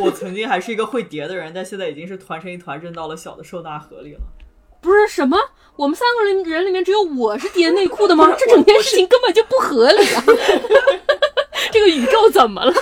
[0.00, 4.20] 我曾经还是一个会叠的人，但现在已经是团成一团扔到了小的收纳盒里了。
[4.80, 5.36] 不是什么？
[5.76, 8.32] 我们三个人人里面只有我是叠内裤的吗？
[8.38, 10.24] 这整件事情根本就不合理啊！
[11.72, 12.72] 这个宇宙怎么了？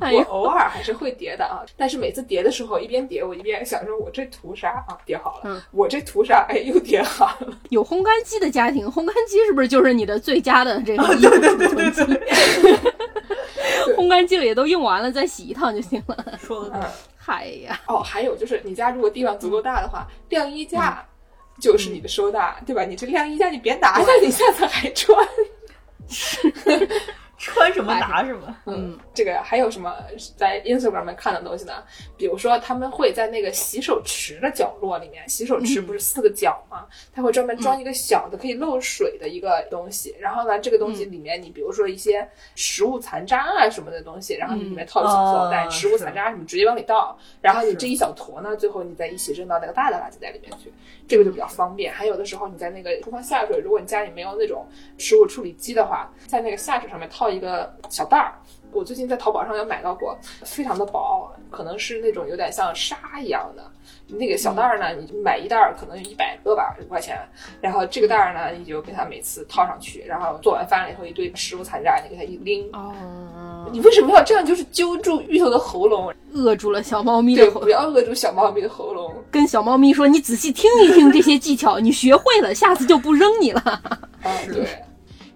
[0.00, 4.98] 哎我，偶尔还是会叠的啊，但是每次叠的时候，一边叠我一边想说，我这图啥啊？
[5.06, 6.44] 叠好了，嗯我这图啥？
[6.48, 7.56] 哎，又叠好了。
[7.70, 11.38] 有烘干机的家庭，烘干机是不是就是你的最佳的这个衣服
[11.68, 12.02] 储存机？
[13.96, 16.16] 烘干机里都用完了，再洗一趟就行了。
[16.44, 16.82] 说的嗯，
[17.16, 21.06] 嗨呀，哦，还有就是你家如果地方足够大的话，晾衣架
[21.62, 22.82] 就是你的收纳，对吧？
[22.82, 25.16] 你这晾衣架你别拿下，你下次还穿。
[27.42, 28.56] 穿什么拿什么。
[28.66, 29.92] 嗯，这个还有什么
[30.36, 31.82] 在 Instagram 上面看的东西呢？
[32.16, 36.86] 比如说他们会在那个洗手池的角落里面，洗手池不是四个角吗？
[37.12, 40.14] 它会专门装一个小的可以漏水的一个东西。
[40.20, 50.72] 然后呢，这个东西里面你比如说一些食物残渣啊什么的东西，然后你里面套个小塑料袋，哦食物残渣什么直接往里倒，然后你这一小坨呢，最后你再一起扔到那个大的垃圾袋里面去，
[51.08, 51.92] 这个就比较方便。
[51.92, 54.64] 还有的时候你在那个厨房下水，如果你家里没有那种
[54.96, 58.34] 食物处理机的话，在那个下水上面套一个小袋儿。
[58.74, 63.62] 我最近在淘宝上有买到过，非常的薄，可能是那种有点像纱一样的。
[64.06, 67.18] 那个小袋儿呢，你买一袋儿可能有一百个吧，五块钱。
[67.60, 72.66] 然后这个袋儿呢，你就给它每次套上去，然后做完饭了以后，一堆食物残渣，你给它一拎。
[72.72, 74.42] 哦，你为什么要这样？
[74.44, 79.14] 就是揪住芋头的喉咙，扼住了小猫咪对，的喉不要扼住小猫咪的喉咙。
[79.30, 83.60] 跟小猫咪说：“你仔细听一听这些技巧，你学会了，下次就不扔你了。
[84.24, 84.66] 啊，对。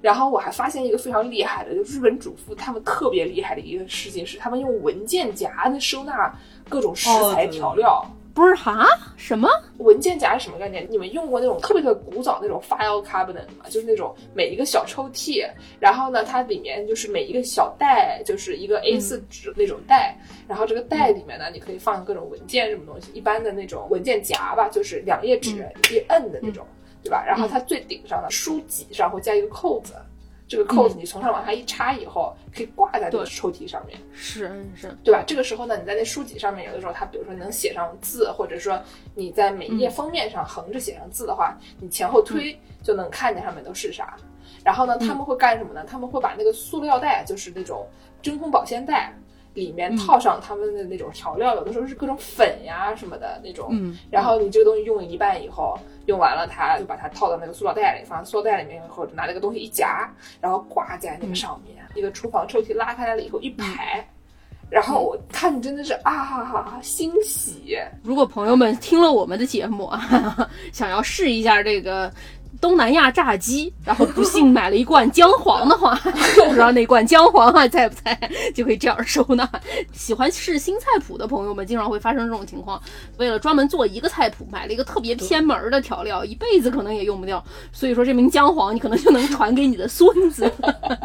[0.06, 6.32] 然后我还发现一个非常厉害的，就日本主妇他们特别厉害的一个事情是，他们用文件夹的收纳
[6.68, 8.86] 各种食材调料。”不是哈？
[9.16, 9.48] 什么？
[9.78, 10.86] 文件夹是什么概念？
[10.88, 13.64] 你们用过那种特别特别古早那种 file cabinet 吗？
[13.68, 15.48] 就是那种每一个小抽屉，
[15.80, 20.16] 然后呢，它里面就是每一个小袋就是一个 A 4纸那种袋，
[20.46, 23.10] 然后这个袋里面呢，你可以放各种文件什么东西。
[23.12, 25.52] 一般的那种文件夹吧，就是两页纸
[25.90, 26.64] 一页摁的那种，
[27.06, 27.24] 对吧？
[27.26, 29.94] 然后它最顶上的书脊上会加一个扣子。
[30.48, 33.98] 这个扣子你从上往下一插以后，可以挂在这个抽屉上面。
[34.12, 35.24] 是是，对吧？
[35.26, 38.80] 这个时候呢，你在那书籍上面，有的时候它比如说能写上字，或者说
[39.16, 44.16] 你在每一页封面上横着写上字的话，你前后推就能看见上面都是啥。
[44.64, 45.84] 然后呢，他们会干什么呢？
[45.84, 47.84] 他们会把那个塑料袋，就是那种
[48.22, 49.12] 真空保鲜袋。
[49.54, 53.68] 里面套上他们的那种调料，有的时候是各种粉呀什么的那种。
[53.70, 55.74] 嗯，然后你这个东西用了一半以后，
[56.06, 60.08] 用完了，它就把它套到那个塑料袋里，放在塑料袋里面以后，拿那个东西一夹，
[60.40, 61.76] 然后挂在那个上面。
[61.94, 64.06] 一个厨房抽屉拉开来了以后一排，
[64.68, 67.78] 然后我看真的是啊欣喜。
[68.02, 72.12] 如果朋友们听了我们的节目啊， 想要试一下这个
[72.60, 75.94] 东南亚炸鸡，然后不幸买了一罐姜黄的话，
[76.46, 78.18] 不知道那罐姜黄还在不在，
[78.54, 79.48] 就可以这样收纳。
[79.92, 82.80] 喜欢试新菜谱的朋友们，经常会发生这种情况，
[83.18, 87.42] 为了专门做一个菜谱，买了一个特别偏门的调料，一辈子可能也用不掉。
[87.72, 90.50] 所以说，这名姜黄你可能就能传给你的孙子，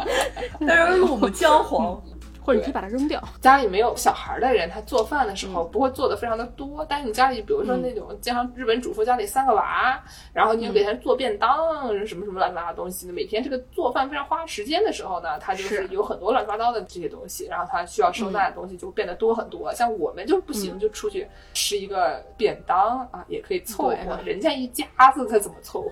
[0.66, 2.00] 但是我们姜黄，
[2.44, 3.22] 或者你可以把它扔掉。
[3.40, 6.84] 家里没有小孩的人，他做饭的时候不会做的非常的多。
[6.88, 10.02] 但是你家里，比如说那种经常日本主妇家里三个娃，
[10.32, 19.72] 然后你就给他做便当，什么什么乱七八糟东西，每天这个做饭非常花时间的时候呢，他就是是有很多乱七八糟的这些东西，然后他需要收纳的东西就变得多很多。
[19.74, 24.18] 像我们就是不行，就出去吃一个便当啊，也可以凑合。
[24.24, 25.90] 人家一家子他怎么凑合？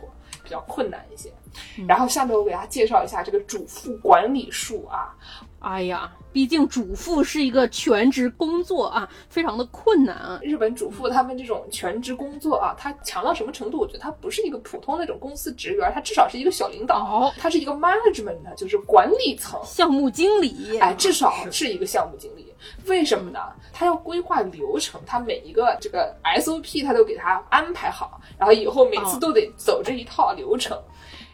[0.51, 1.33] 比较困难一些。
[1.87, 5.15] 然后下面我给大家介绍一下这个主妇管理术啊，
[5.61, 10.41] 哎呀，毕竟主妇是一个全职工作啊，非常的困难啊。
[10.43, 13.79] 日本主妇他们这种全职工作啊，他强到什么程度？
[13.79, 19.61] 我觉得他不是一个普通那种公司职员，他至少是一个小领导，哦他是一个 management，就是管理层。
[19.65, 22.50] 项目经理，哎，至少是一个项目经理。
[22.87, 23.41] 为什么呢？
[23.73, 30.81] 他要规划流程，他每一个这个 SOP 他都给他安排好，然后以后每次都得走这一套流程。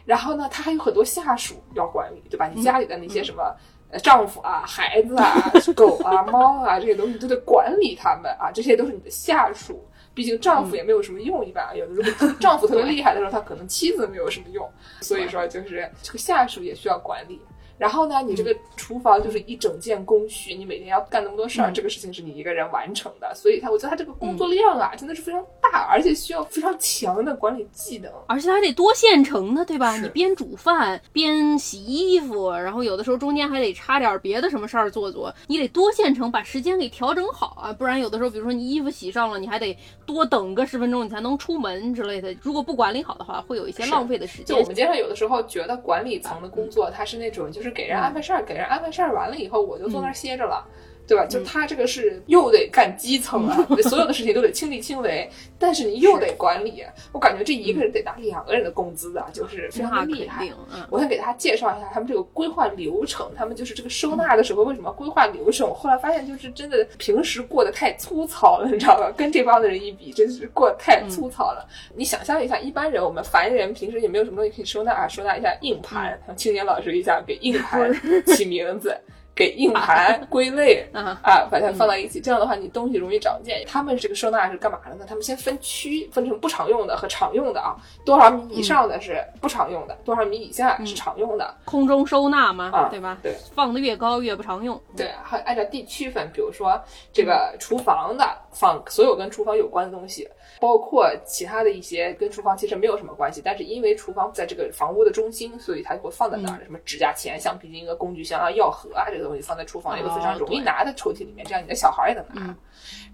[0.05, 2.49] 然后呢，他还有很多下属要管理，对吧？
[2.53, 3.55] 你家里的那些什么。
[3.89, 9.81] 呃，丈夫啊，孩子啊， 狗啊，猫啊，这些东西都得管理他们啊，这些都是你的下属。
[10.13, 17.39] 毕竟丈夫也没有什么用，一般有的时候丈夫特别厉害的时候，他可能妻子没有什么用，所以说就是这个下属也需要管理。
[17.77, 28.11] 然后呢，你这个厨房就是一整件工序，你每天要干那么多事儿，嗯这个事情是你一个人完成的，所以他我觉得他这个工作量啊，真的是非常大，而且需要非常强的管理技能。
[28.27, 29.97] 而且还得多现成的，对吧？
[29.97, 42.35] 你边煮饭边洗衣服，然后有的时候中间还得插点别的什么事儿做做，你得多现成把时间给调整好啊，不然有的时候，比如说你衣服洗上了，你还得多等个十分钟你才能出门之类的。
[42.41, 44.65] 如果不管理好的话，会有一些浪费的时间就我。
[44.65, 50.65] 们经常有的时候觉得管理层的工作，他是那种就是给人安排事儿，给人安排事儿完了以后，我就坐那儿歇着了。
[51.07, 51.25] 对吧？
[51.25, 56.83] 就他这个是又得干基层啊， 所有的事情都得亲力亲为，但是你又得管理。
[57.13, 60.47] 我感觉这一个人得拿两个人的工资啊，就是非常的厉害。
[60.89, 65.67] 我先给大家介绍一下他们这个规划流程，他们就是这个收纳的时候为什么规划流程？
[65.69, 69.11] 我后来发现就是真的平时过得太粗糙了，你知道吧？
[69.15, 71.65] 跟这帮的人一比，真是过得太粗糙了。
[71.95, 76.19] 你想象一下，一般人我们凡人平时也没有什么东西可以收纳啊，收纳一下硬盘。
[76.35, 77.93] 青年老师一下给硬盘
[78.27, 78.95] 起名字。
[79.37, 83.63] 给硬盘 归类啊，把它放到一起，这样的话你东西容易找见。
[83.67, 85.05] 他们这个收纳是干嘛的呢？
[85.07, 87.77] 他们先分区，分成不常用的和常用的啊。
[88.03, 91.55] 多少米以上的是不常用的，多少米以下是常用的。
[91.65, 93.19] 空中收纳嘛，啊，对吧？
[93.21, 94.81] 对，放的越高越不常用。
[94.95, 96.81] 对，还按照地区分，比如说
[97.13, 100.27] 这个厨房的放所有跟厨房有关的东西。
[100.59, 106.57] 包括其他的一些跟厨房其实没有什么关系，但是因为厨房在这个房屋的中心，所以它就会放在那儿。
[106.63, 112.55] 什么指甲钳、橡皮筋、个工具箱啊、药盒啊，这个东西放在厨房一个非常容易拿的抽屉里面，这样你的小孩也能拿。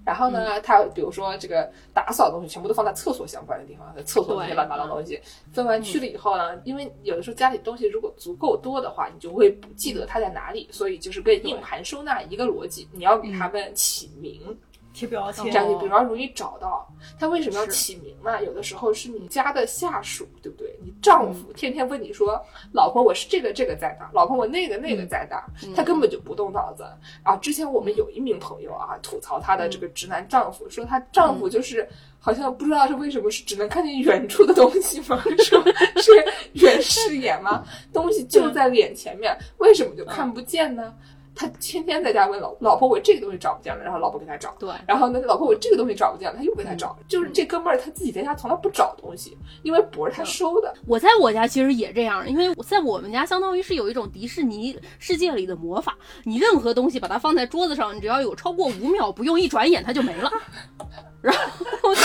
[0.05, 5.19] 然后呢，他比如说这个打扫的东西全部都放在厕所相关的地方，在厕所那些乱七八糟东西
[5.53, 14.41] 分完区了以后呢，因为有的时候家里东西如果足够多的话，你就会不记得它在哪里，所以就是跟硬盘收纳一个逻辑，你要给他们起名。
[14.93, 16.87] 贴标签，这样你比较容易找到。
[17.19, 18.43] 他为什么要起名呢？
[18.43, 20.77] 有的时候是你家的下属，对不对？
[20.83, 22.39] 你丈夫天天问你说
[22.71, 24.09] ：“老婆，我是这个这个在哪？
[24.13, 25.43] 老婆，我那个那个在哪？”
[25.75, 26.85] 他根本就不动脑子
[27.23, 27.35] 啊。
[27.37, 31.87] 之前我们有一名朋友啊，吐槽她的这个直男丈夫，说她丈夫就是
[32.19, 35.21] 好像不知道是为什么是只能看见远处的东西吗？
[35.43, 35.61] 说
[35.97, 36.11] 是
[36.53, 37.65] 远视眼吗？
[37.91, 40.93] 东西就在脸前面，为什么就看不见呢？
[41.35, 44.53] 他天天在家问老老婆，我这个东西找不见了，然后老婆给他找。
[44.59, 46.97] 对，然后呢，老婆我这个东西找不见了，他又给他找。
[47.07, 50.73] 就是这哥们儿他自己在家从来不找东西，因为不是他收的。
[50.87, 60.31] 我在我家其实也这样，因为在我们家相当于是有一种迪士尼世界里的魔法，你任何东西把它放在桌子上，你只要有超过五秒不用，一转眼它就没了。
[61.23, 61.33] 然
[61.81, 61.95] 后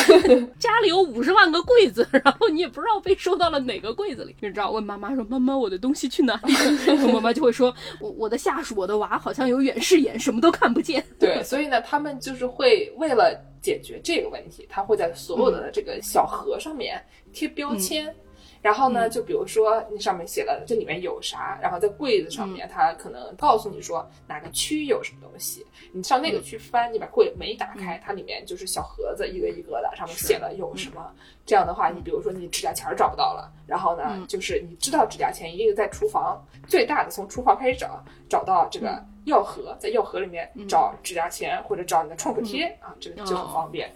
[0.61, 4.35] 家里有五十万个柜子，然后你也不知道被收到了哪个柜子里。
[4.39, 6.53] 你知道问妈妈说：“妈妈，我的东西去哪里？”
[7.13, 18.15] 妈妈就会说：“我我的下属，我的娃好像有远视眼，什么都看不见。”对，所以呢，他们就是会为了解决这个问题，他会在所有的这个小盒上面贴标签。
[18.69, 31.11] 然后呢，就比如说你上面写了这里面有啥，然后在柜子上面，它可能告诉你说哪个区有什么东西，你上那个区翻，你把柜门一打开，它里面就是小盒子一个一个的，上面写了有什么。
[31.47, 43.91] 这样的话，你比如说你指甲钳找不到了，然后呢，就是你知道指甲钳一定在厨房最大的，从厨房开始找，找到这个药盒，在药盒里面找指甲钳或者找你的创可贴啊，这个就很方便。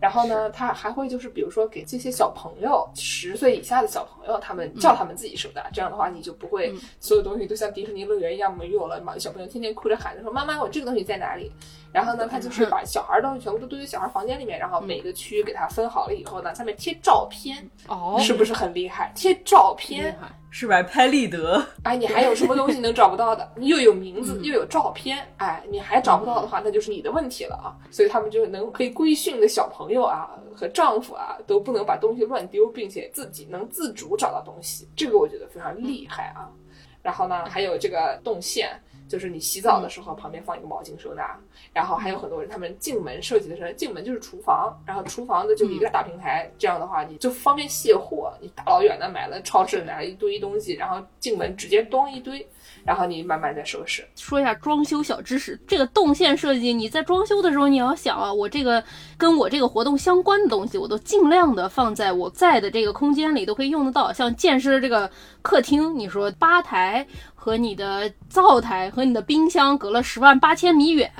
[0.00, 9.18] 然后呢，他还会就是，比如说给这些小朋友，十岁以下的小朋友，他们叫他们自己收纳，这样的话你就不会所有东西都像迪士尼乐园一样没有了嘛。
[9.18, 11.50] 小朋友天天哭着喊着说：“妈妈，我这个东西在哪里？”
[11.92, 19.12] 然后呢，他就是把小孩东西全部都堆在小孩房间里面，然后每个区给他分好了以后呢，下面贴照片，哦，是不是很厉害？
[19.14, 20.16] 贴照片。
[20.50, 20.82] 是吧？
[20.82, 23.52] 拍立得，哎，你还有什么东西能找不到的？
[23.54, 27.76] 你又有名字，又有照片，哎，你还找不到的话，那就是你的问题了啊！
[27.90, 36.48] 所以他们就能被规训的小朋友啊和丈夫啊，都不能把东西乱丢，并且自己能自主找到东西，这个我觉得非常厉害啊。
[37.02, 38.70] 然后呢，还有这个动线。
[39.08, 41.36] 就是你洗澡的时候，旁边放一个毛巾收纳，
[41.72, 52.46] 然后还有很多人他们进门设计的时候进门就是厨房，然后厨房的就一个大平台，这样的话你就方便卸货，你大老远的买了超市买了一堆东西，然后进门直接端一堆。
[52.84, 54.06] 然后你慢慢再收拾。
[54.14, 58.82] 说一下装修小知识，这个动线设计，你在装修的时候，你要想啊，我这个
[59.18, 64.12] 跟我这个活动相关的东西，我都尽量的放在我在的这个空间里，都可以用得到。
[64.12, 65.10] 像健身的这个
[65.42, 67.06] 客厅，你说吧台
[67.48, 71.10] 和你的灶台和你的冰箱隔了十万八千米远，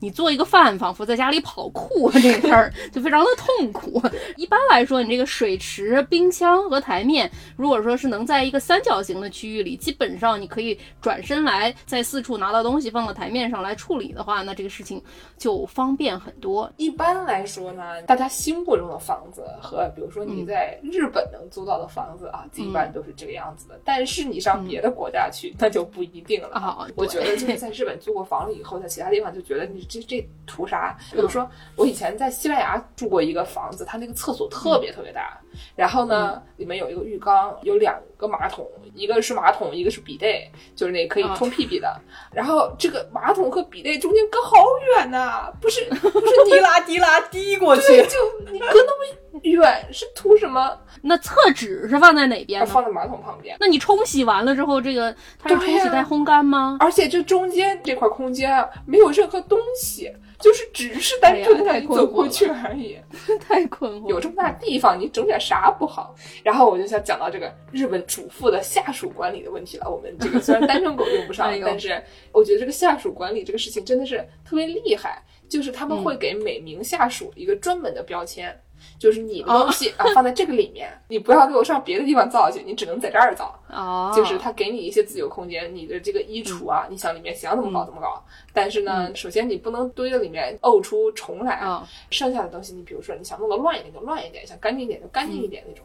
[0.00, 4.02] 你做一个饭仿佛在家里跑酷，这个事儿 就非常的痛苦。
[4.36, 11.22] 一般来说，你这个水池、冰箱和台面，如果说是能在一个三角形的区域里，基本上你可以转。
[11.22, 15.02] 身来在四处拿到东西放到台面上来处理的话，那这个事情
[15.38, 16.70] 就方便很多。
[16.76, 23.80] 一般来说呢，大家心目中的房子和比如说你在日本能租到的房子啊，一般都是这个样子的。
[23.84, 26.86] 但是你上别的国家去，那就不一定了啊。
[26.94, 30.96] 我觉得就是在日本租过房了以后，在其他地方就觉得你这这图啥？
[31.10, 35.40] 比如说我以前在西班牙住过一个房子，它那个厕所特别特别大，
[35.74, 38.64] 然后呢里面有一个浴缸，有两个马桶，
[38.94, 41.08] 一个是马桶，一个是笔袋，就是那。
[41.08, 41.98] 可以冲屁屁的，
[42.32, 44.56] 然后这个马桶和笔袋中间隔好
[44.96, 50.78] 远呐，不是不是滴啦滴啦滴过去，就你隔那么远是图什么？
[51.02, 52.66] 那厕纸是放在哪边？
[52.66, 53.56] 放在马桶旁边。
[53.60, 56.76] 那你冲洗完了之后，这个它是冲洗再烘干吗？
[56.80, 62.98] 而且这中间这块空间啊，没有任何东西，就是只是单纯的让你走过去而已。
[63.40, 64.08] 太困惑。
[64.08, 66.14] 有这么大地方，你整点啥不好？
[66.42, 69.88] 然后我就想讲到这个日本主妇的下属管理的问题了。
[69.88, 72.02] 我们这个虽然单身狗用不上，但是
[72.32, 75.22] 我觉得这个下属管理这个事情真的是特别厉害。
[75.48, 78.54] 就是他们会给每名下属一个专门的标签，
[78.98, 83.54] 就是你的东西啊放在这个里面，你不要给我上别的地方造去，你只能在这儿造。
[83.70, 88.22] 哦，就是他给你一些自由空间，你的这个衣橱啊，你想里面想怎么搞怎么搞。
[88.52, 91.62] 但是呢，首先你不能堆在里面沤出虫来，
[92.10, 95.84] 剩下的东西你比如说你想弄得乱一点就乱一点，想干净一点就干净一点那种。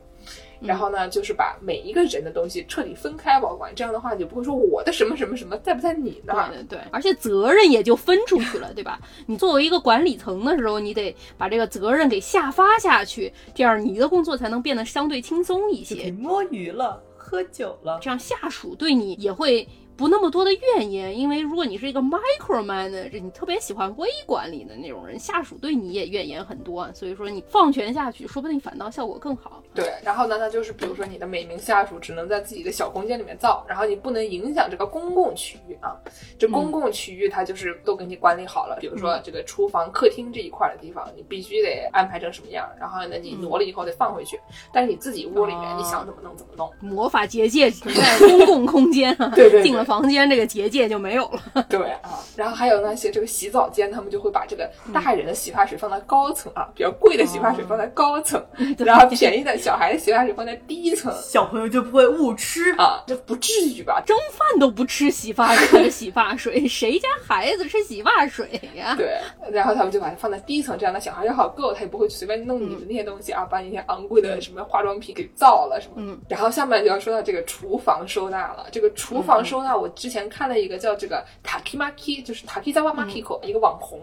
[0.64, 6.49] 然后呢，就是把每一个人的东西彻底分开保管，这样的话你就不会说我的什么什么什么在不在你那儿。
[6.49, 8.99] 对对，而且责任也就分出去了，对吧？
[9.26, 16.11] 你作为一个管理层的时候，你得把这个责任给下发下去，这样你的工作才能变得相对轻松一些。
[16.11, 19.68] 摸鱼了，喝酒了，这样下属对你也会。
[19.95, 29.61] 不那么多的怨言，因为如果你是一个 micromanager，，你特别喜欢微管理的那种人，下属对你也怨言很多，所以说你放权下去，说不定反倒效果更好。
[29.73, 35.95] 对，然后呢，那就是比如说你的每名下属只能在自己的小空间里面造，然后你不能影响这个公共区域啊。
[36.39, 44.39] 这公共区域它就是都给你管理好了，比如说这个厨房、客厅这一块的地方，你必须得安排成什么样，然后呢，你挪了以后得放回去。
[44.71, 46.69] 但是你自己屋里面，你想怎么弄怎么弄。
[46.79, 49.82] 魔法结界在公共空间啊，对对，进了。
[49.84, 51.63] 房间这个结界就没有了。
[51.69, 58.43] 对啊，然后还有那些这个洗澡间，他们就会把这个大人的洗发水放在高层啊，比较贵的洗发水放在高层，
[58.79, 64.01] 然后便宜的小孩的洗发水放在低层， 小朋友就不会误吃啊，这不至于吧？
[64.05, 68.95] 蒸饭都不吃洗发水洗发水，谁家孩子吃洗发水呀？
[68.95, 69.17] 对，
[69.51, 75.93] 然后他们就把它放在低层，这样的小孩就好够，他也不会随便弄你的那些东西啊，把你那些昂贵的什么化妆品给造了什么。
[75.97, 79.72] 嗯，然后下面就要说到这个厨房收纳了，这个厨房收纳。
[79.76, 83.99] 我之前看了一个叫这个 Takimaki，就是 Takizawa Makiko 一个网红，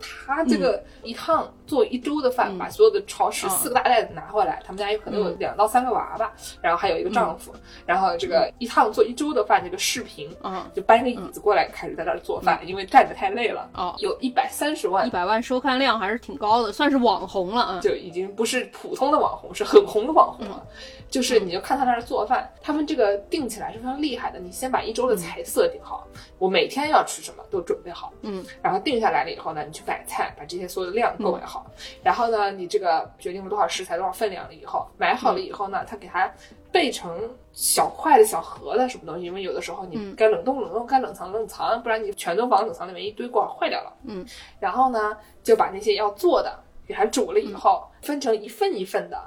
[0.00, 7.52] 他这个一趟做一周的饭，把所有的超市四个大袋子拿回来，他们家有可能有两到三个娃娃，然后还有一个丈夫，
[7.86, 10.30] 然后这个一趟做一周的饭，这个视频，
[10.74, 20.66] 就搬个椅子过来开始在那儿做饭，因为站着太累了，哦，有一百三十万，一百万收看量还是挺高的，算是网红了啊，就已经不是普通的网红，是很红的网红了。
[21.10, 24.38] 就是你就看他那儿做饭，他们这个定起来是非常厉害的。
[24.38, 26.06] 你先把一周的菜色定好，
[26.38, 31.66] 我每天要吃什么都准备好，嗯，然后定下来了以后呢，你去买菜，把这些所有的量购买好。
[32.02, 36.30] 然后呢，你这个决定了多少食材、多少分量了以后，买好了以后呢，他给他
[36.70, 37.18] 备成
[37.52, 44.26] 小块的小盒的什么东西，因为有的时候你该冷冻冷冻，该冷藏冷藏，不然你全都往冷藏里面一堆过会坏掉了，嗯。
[44.60, 46.54] 然后呢，就把那些要做的
[46.86, 49.18] 给它煮了以后，分成一份一份的。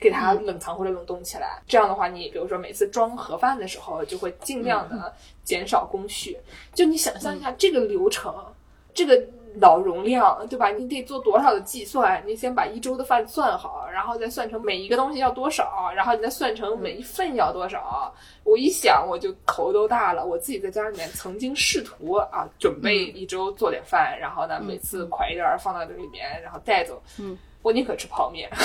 [0.00, 5.12] 给它冷藏或者冷冻起来，这样的话，你比如说每次装盒饭的时候，就会尽量的
[5.44, 6.38] 减少工序。
[6.72, 8.34] 就你想象一下这个流程，
[8.94, 9.22] 这个
[9.56, 10.70] 脑容量，对吧？
[10.70, 12.22] 你得做多少的计算？
[12.26, 18.14] 你先把一周的饭算好，然后再算成每一个东西要多少，然后你再算成每一份要多少。
[18.44, 20.24] 我一想，我就头都大了。
[20.24, 27.02] 我自己在家里面曾经试图啊，准备一周做点饭，然后呢，每次㧟一点放到这里面，然后带走。
[27.18, 27.36] 嗯。
[27.62, 28.50] 我宁可吃泡面。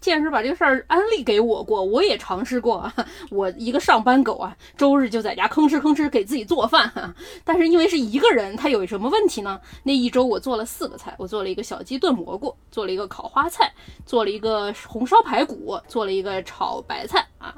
[0.00, 2.92] 见识把这个事儿安利给我过，我也尝试过。
[3.30, 6.92] 我一个上班狗啊，周日就在家吭哧吭哧给自己做饭。
[7.44, 9.60] 但是因为是一个人，他有什么问题呢？
[9.84, 13.72] 那一周我做了四个菜，我做了一个小鸡炖蘑菇，做了一个烤花菜，
[14.04, 17.54] 做了一个红烧排骨，做了一个炒白菜啊。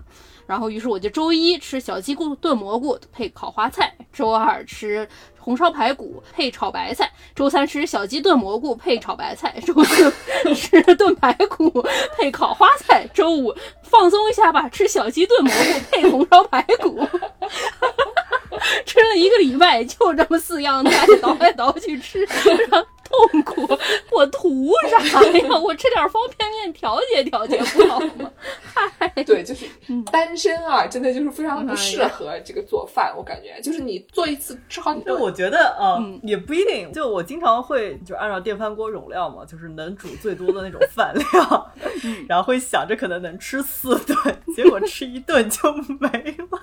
[0.47, 5.09] 然后于是我就周一吃小鸡炖炖蘑菇配烤花菜，周二吃。
[5.39, 10.11] 红烧排骨配炒白菜，周三吃小鸡炖蘑菇配炒白菜，周四
[10.55, 11.85] 吃炖排骨
[12.17, 17.07] 配烤花菜，周五放松一下吧，吃小鸡炖蘑菇配红烧排骨。
[18.87, 22.27] 吃了一个礼拜，就这么四样菜，倒来倒去吃。
[23.31, 23.79] 痛苦，
[24.11, 25.49] 我图啥呀？
[25.59, 28.31] 我吃点方便面调节调节不好吗？
[28.99, 29.67] 嗨，对，就是
[30.11, 33.15] 单身啊，真的就是非常不适合这个做饭。
[33.17, 35.19] 我感觉，就是你做一次吃好几顿。
[35.21, 36.93] 我觉得，嗯，也不一定。
[36.93, 41.73] 就我经常会就按照电饭锅容量嘛，就是能煮最多的那种饭量，
[42.29, 44.17] 然后会想着可能能吃四顿，
[44.55, 46.59] 结果吃一顿就没了。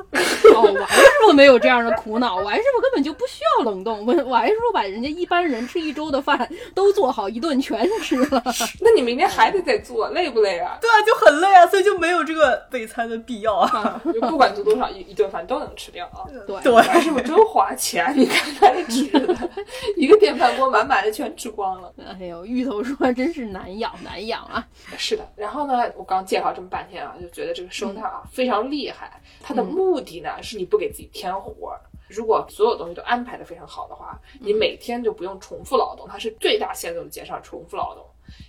[0.56, 6.41] 哦，我还是不没有这样的苦恼，我还是不根本就不需要冷冻，我我还是说把人家一般人吃一周的饭
[6.74, 8.44] 都做好一顿全吃了。
[8.82, 10.78] 那你明天还得再做，累不累啊？
[10.82, 14.02] 对啊，就很累啊，所以就没有这个备餐的必要啊。
[14.14, 16.26] 就不管做多少，一一顿饭都能吃掉啊。
[16.48, 19.50] 对对，但是我真花钱，你看他吃的，
[19.98, 21.94] 一个电饭锅满满的全吃光了。
[22.20, 24.66] 哎呦，芋头说真是难养难养啊。
[24.98, 29.22] 是的，然后呢，我刚介绍这么半天啊，就觉得这个收纳啊、非常厉害。
[29.42, 31.82] 它的目的呢，是你不给自己添活儿。
[32.12, 38.06] 如果所有东西都安排的非常好的话，你每天就不用重复劳动，它是最大限度的减少重复劳动。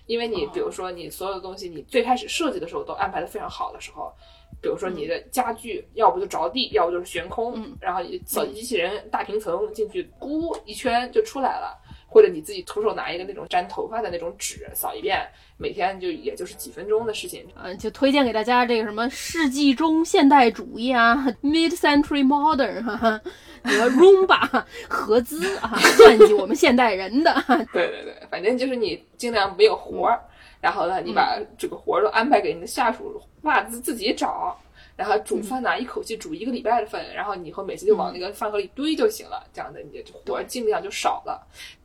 [0.06, 4.12] 因为你比如说你所有的东西，你最开始设计的时候都安排的非常好的时候，
[4.60, 11.78] 比如说你的家具要不就着地，要不就是悬空，然后你扫地机器人大平层进去，咕一圈就出来了。
[12.08, 15.26] 或者你自己徒手拿一个那种粘头发的那种纸扫一遍，
[15.62, 17.46] 每天就也就是几分钟的事情。
[17.62, 23.20] 嗯，就推荐给大家这个什么世纪中现代主义啊， Mid Century Modern 哈、哈，
[23.62, 27.32] 和 Roomba 合资啊，算计我们现代人的。
[27.72, 30.20] 对对对，反正就是你尽量没有活儿，
[30.60, 34.58] 然后呢，你把这个活儿都安排给你的下属，袜子自己找。
[34.94, 41.40] 然后煮饭呢，一口气煮一个礼拜的饭，然后你以后每次就往那个饭盒里堆就行了，这样的你的活儿尽量就少了。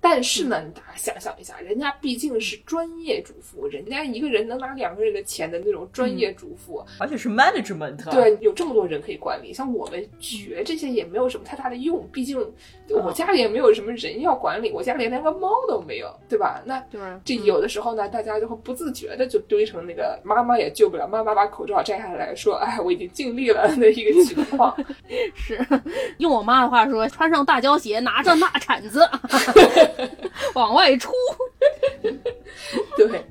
[0.10, 9.52] 但是呢，你大家想象一下，人家毕竟是专业主妇，人家一个人能拿两个人的钱的那种专业主妇，而且是 management，啊对，有这么多人可以管理。
[9.54, 12.40] 像我们学这些也没有什么太大的用，毕竟
[12.88, 16.62] 我家里也没有什么人要管理，我家里连个猫都没有，对吧？
[16.64, 24.74] 那就是这有的时候呢，大家就会不自觉的就堆成那个妈妈也救不了，妈妈把口罩摘下来说：“哎，我已经尽力了”的一个情况。
[25.36, 25.60] 是，
[26.20, 29.06] 用我妈的话说，穿上大胶鞋，拿着大铲子
[30.56, 31.12] 往外出。
[32.96, 33.24] 对，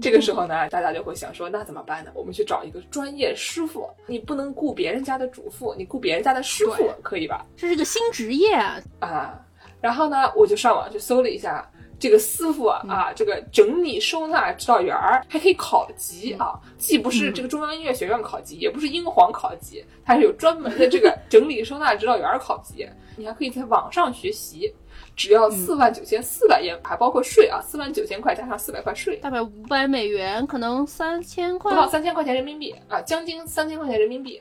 [0.00, 2.10] 这个时候呢，大家就会想说，那怎么办呢？
[2.14, 3.88] 我们去找一个专业师傅。
[4.06, 7.44] 你不能雇别人家的主妇，你雇别人家的师傅可以吧？
[7.56, 8.80] 这是个新职业啊！
[9.00, 9.40] 啊，
[9.80, 11.68] 然后呢，我就上网去搜了一下。
[12.00, 22.88] 这个师傅啊，啊这个整理收纳指导员儿还可以考级啊，既不是这个中央音乐学院考级，也不是英皇考级，它是有专门的这个整理收纳指导员儿考级。
[23.16, 24.72] 你还可以在网上学习，
[25.18, 31.72] 只要四万九千四百元，还包括税啊，四万九千块加上四百块税，大概五百美元，可能三千块。
[31.72, 31.76] 不。
[31.76, 34.40] 到三千块钱人民币啊，将近三千块钱人民币，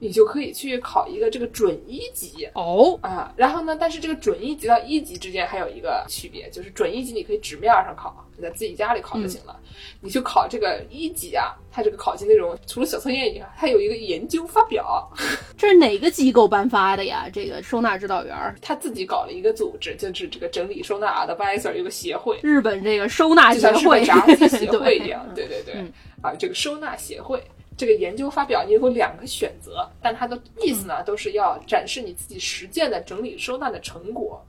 [0.00, 2.48] 你就可以去考一个这个准一级。
[2.54, 3.76] 哦，啊，然后呢？
[3.78, 9.54] 但是这个准一级到一级之间还有一个区别，就是准一级你可以纸面上考，你在自己家里考就行了。
[10.00, 15.08] 你去考这个一级啊，它这个考级内容除了小测验以外，它有一个研究发表，
[15.56, 17.28] 这是哪个机构颁发的呀？
[17.32, 25.26] 这个收纳指导员儿，他自己搞了一个组织，就是这个整理收纳 advisor 有个协会，日本这个收纳协就像日会本炸鸡协 会一样。
[25.34, 25.92] 对对对，嗯
[26.22, 27.42] 啊，这个收纳协会。
[27.80, 34.44] 这个研究发表你有两个选择，但它的意思呢，都是要展示你自己实践的整理收纳的成果。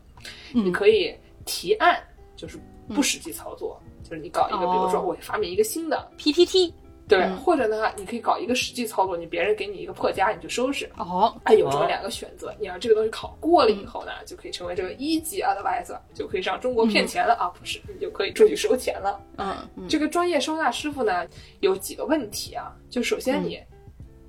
[0.54, 1.16] 嗯你可以
[1.46, 1.98] 提案，
[2.36, 2.60] 就是
[2.94, 6.74] 不实际操作，就是你搞一个，比如说哦我发明一个新的，PPT
[7.12, 10.90] 对，嗯或者呢，你可以搞一个实际操作，你别人给你一个破家，你就收拾。
[10.98, 17.52] 哦，哎，有这么两个选择，你要这个东西考过了以后呢，就可以成为这个一级 advisor，就可以上中国骗钱了、啊！
[17.60, 19.20] 不是，你就可以出去收钱了。
[19.38, 21.28] 嗯嗯这个专业收纳师傅呢，
[21.60, 23.60] 有几个问题啊，就首先你，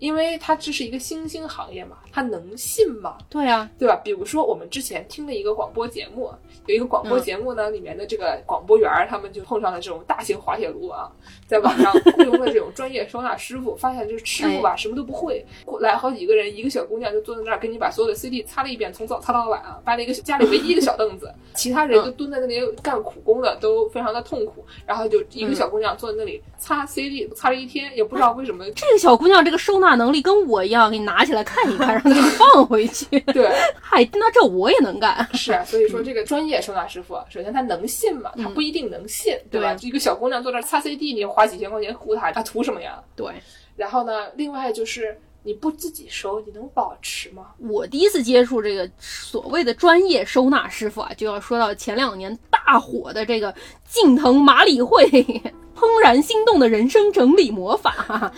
[0.00, 3.18] 因为它这是一个新兴行业嘛，它能信吗？
[3.30, 3.94] 对啊，对吧？
[4.02, 6.28] 比如说我们之前听了一个广播节目，
[6.66, 11.12] 有一个广播嗯节目呢，里面的这个广播员儿他们就碰上了这种大型滑铁卢啊，
[11.52, 33.20] 在网上雇佣的这种专业收纳师傅，发现就是师傅吧什么都不会，过来好几个人，一个小姑娘就坐在那儿给你把所有的 CD 擦了一遍，从早擦到晚啊，搬了一个家里唯一一个小凳子，其他人就蹲在那里干苦工的都非常的痛苦，然后就一个小姑娘坐在那里擦 CD，擦了一天，也不知道为什么，这个小姑娘这个收纳能力跟我一样，给你拿起来看一看，然后给你放回去。
[33.20, 33.50] 对。
[33.78, 35.28] 嗨，那这我也能干。
[35.34, 38.32] 是啊，所以说这个专业收纳师傅，首先他能信嘛？
[38.38, 39.74] 他不一定能信，对吧？
[39.74, 43.02] 对一个小姑娘坐那儿擦 CD，你花几千块钱雇他，他图什么呀？
[43.14, 43.32] 对
[43.76, 47.48] 然后呢，另外就是你不自己收，你能保持吗？
[47.58, 55.04] 我第一次接触这个所谓的专业收纳师傅啊，就要说到前两年大火的这个近藤麻里惠
[55.74, 57.90] 怦然心动的人生整理魔法。
[57.90, 58.32] 哈 哈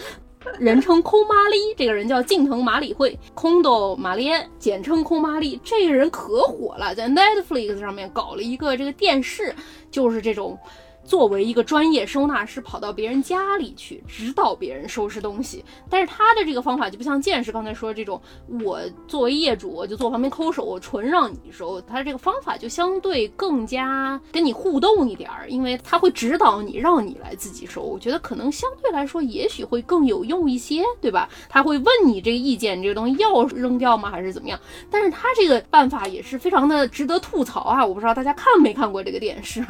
[0.58, 5.58] 人称空麻里，这个人叫近藤麻里惠，空斗麻里安，简称空麻里。
[5.64, 9.54] 这个人可火了，在 Netflix 上面搞了一个这个电视，
[9.90, 10.58] 就是这种
[11.04, 15.64] 作为一个专业收纳师，跑到别人家里去指导别人收拾东西。
[15.88, 18.20] 但是他的这个方法就不像剑士刚才说的这种，
[18.64, 21.80] 我作为业主我就坐旁边抠手，我纯让你收。
[21.82, 27.82] 他这个方法就相对更加跟你互动一点儿，因为他会指导你，让你来自己收。
[27.82, 31.28] 我觉得可能相对来说，也许会更有用一些，对吧？
[31.48, 34.58] 他会问你这个意见，这个东西要扔掉吗，还是怎么样？
[34.90, 37.84] 但是他这个办法也是非常的值得吐槽啊！
[37.84, 39.60] 我不知道大家看没看过这个电视？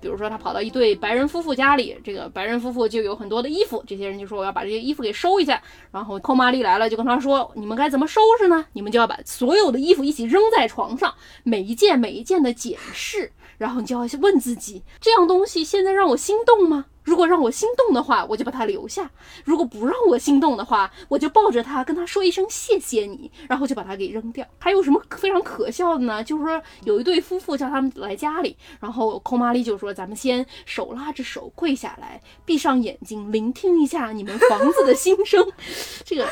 [0.00, 5.62] 比如说他跑到一堆对白人夫妇家里，这个白人夫妇就有很多的衣服，这些人就说我要把这些衣服给收一下。
[5.90, 8.66] 然后寇玛丽来了，就跟他说：“你们该怎么收拾呢？
[8.74, 19.04] 你们就要把所有的衣服一起扔在床上，每一件每一件的检视，然后你就要问自己，这样东西现在让我心动吗？”如果让我心动的话，我就把它留下；
[19.44, 24.44] 如果不让我心动的话，我就抱着它跟他说一声谢谢你，然后就把它给扔掉。
[24.58, 26.24] 还有什么非常可笑的呢？
[26.24, 35.46] 就是说有一对夫妇叫他们来家里，然后寇玛丽就说：“咱们先手拉着手跪下来，闭上眼睛，聆听一下你们房子的心声。
[36.06, 36.26] ”这个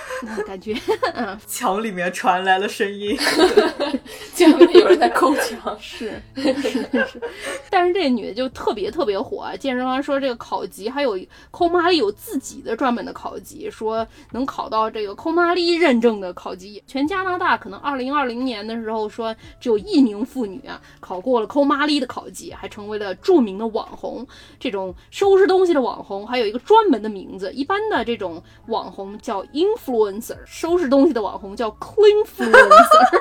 [0.46, 0.74] 感觉，
[1.14, 3.14] 嗯，墙里面传来了声音，
[4.34, 7.20] 墙里面有人在抠墙，是是是。
[7.68, 10.61] 但是这女的就特别特别火，健身房说这个考。
[10.62, 11.18] 考级还有
[11.50, 16.80] 抠玛丽有自己的专门的考级，说能考到这个抠玛丽认证的考级。
[16.86, 24.24] 全加拿大可能二零二零年的时候说只有一名妇女啊考过了抠玛丽的考级，还成为了著名的网红。
[24.60, 33.20] 这种收拾东西的网红还有一个专门的名字，一般的这种网红叫 influencer，收拾东西的网红叫 cleanfluencer。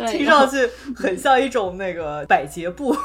[0.10, 2.96] 听上去很像一种那个百洁布。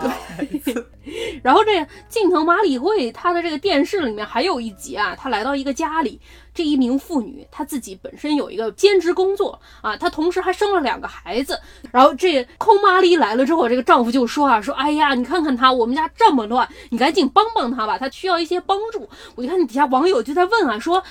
[0.00, 0.74] 对，
[1.42, 6.20] 然后这近藤麻里惠，她的这个电视里面还有一集啊，她来到一个家里，
[6.54, 11.58] 这一名妇女她自己本身有一个兼职工作啊，她同时还生了两个孩子。
[11.90, 19.08] 然后这抠妈丽来了之后，这个丈夫就说啊，说哎呀，你看看她，我们家这么乱，你赶紧帮帮她吧，她需要一些帮助。
[19.34, 21.02] 我就看底下网友就在问啊，说。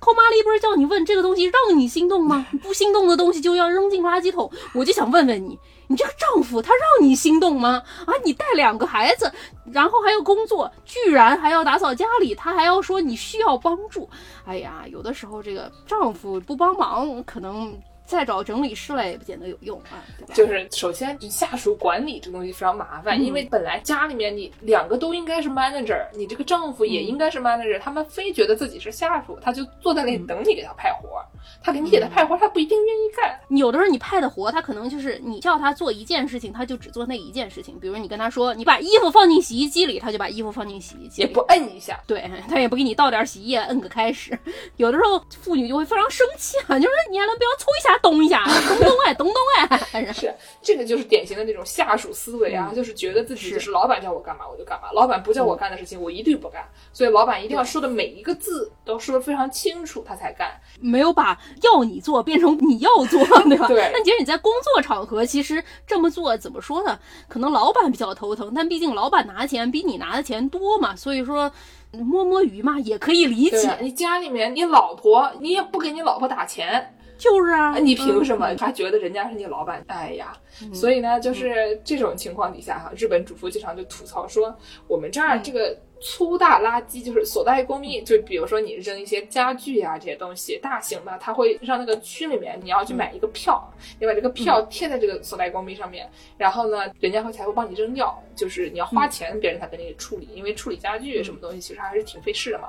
[0.00, 2.46] 寇玛丽不是叫你问这个东西让你心动吗？
[2.62, 4.48] 不心动的东西就要扔进垃圾桶。
[4.72, 5.58] 我就想问问你，
[5.88, 7.82] 你这个丈夫他让你心动吗？
[8.06, 9.32] 啊，你带两个孩子，
[9.72, 14.08] 然后还要工作，居然还要打扫家里，他还要说你需要帮助。
[14.44, 17.76] 哎呀，有的时候这个丈夫不帮忙，可能。
[18.08, 20.34] 再找整理师来也不见得有用啊，对吧？
[20.34, 31.22] 就是首先，你下属管理这东西非常麻烦，因为本来家里面你两个都应该是 manager，你这个丈夫也应该是 manager，他们非觉得自己是下属，他就坐在那里等你给他派活。
[31.62, 33.38] 他给你给他派活，他不一定愿意干。
[33.56, 37.78] 有的时候你派的活，他可能就是你叫他做一件事情，他就只做那一件事情。
[37.80, 41.98] 比如你跟他说，你把衣服放进洗衣机里，他就把衣服放进洗衣机，也不摁一下。
[42.06, 44.38] 对他也不给你倒点洗衣液，摁个开始。
[44.76, 50.12] 有的时候妇女就会非常生气啊，就是你还能不要搓一下咚一下， 咚咚哎，咚咚哎。
[50.12, 50.32] 是
[50.62, 56.66] 这个就是典型的那种下属思维啊，就是觉得自己就是老板叫我干嘛我就干嘛，老板不叫我干的事情我一律不干。
[56.92, 60.48] 所以老板一定要说的每一个字都说的非常清楚，他才干。
[60.80, 63.66] 没有把要你做变成你要做，对吧？
[63.68, 63.90] 对。
[63.92, 66.98] 但其实你在工作场合，其实这么做怎么说呢？
[67.28, 71.50] 可能老板比较头疼，但毕竟老板拿钱比你拿的钱多嘛，所以说
[71.92, 73.76] 摸摸鱼嘛也可以理解。
[73.80, 78.54] 你家里面你老婆，你也不给你老婆打钱，就是啊，你凭什么？
[78.54, 79.84] 他觉得人家是你老板？
[79.88, 80.34] 哎呀，
[80.72, 84.56] 所以呢，就是这种情况底下哈，日本主妇经常就吐槽说，
[84.86, 85.76] 我们这儿这个。
[86.00, 102.68] 粗大垃圾就是所在公寓，就比如说你扔一些家具啊这些东西，大型的，他会让那个区里面你要去买一个票，你把这个票贴在这个所在公寓上面，然后呢，人家会才会帮你扔掉，就是你要花钱，别人才给你处理，因为处理家具什么东西其实还是挺费事的嘛，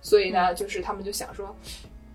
[0.00, 1.54] 所以呢，就是他们就想说，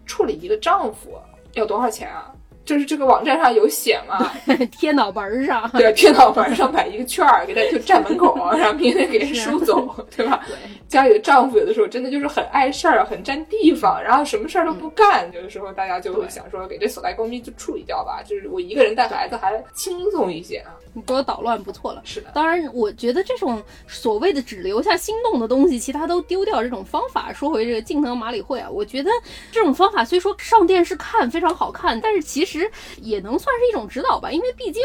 [0.08, 1.16] 处理一个丈夫
[1.56, 2.32] 要多少钱啊？
[2.66, 4.32] 就是这个网站上有写嘛，
[4.72, 10.44] 贴脑门上， 对，贴脑门上摆一个券儿，给他就站门口， 然后明天给人收走，对吧？
[10.88, 20.74] 家里的丈夫有的时候真的就是很碍事儿，很占地方，然后什么事儿都不干，有的时候大家就会想说，给这所在公民就处理掉吧，就是我一个人带孩子还轻松一些啊。
[20.94, 22.32] 你给我捣乱不错了，是的。
[22.34, 29.12] 当然，我觉得这种所谓的只留下心动的东西，其他都丢掉这种方法，说回这个近藤麻里惠啊，我觉得
[29.52, 32.55] 这种方法虽说上电视看非常好看，但是其实。
[32.56, 34.82] 其实也能算是一种指导吧，因为毕竟，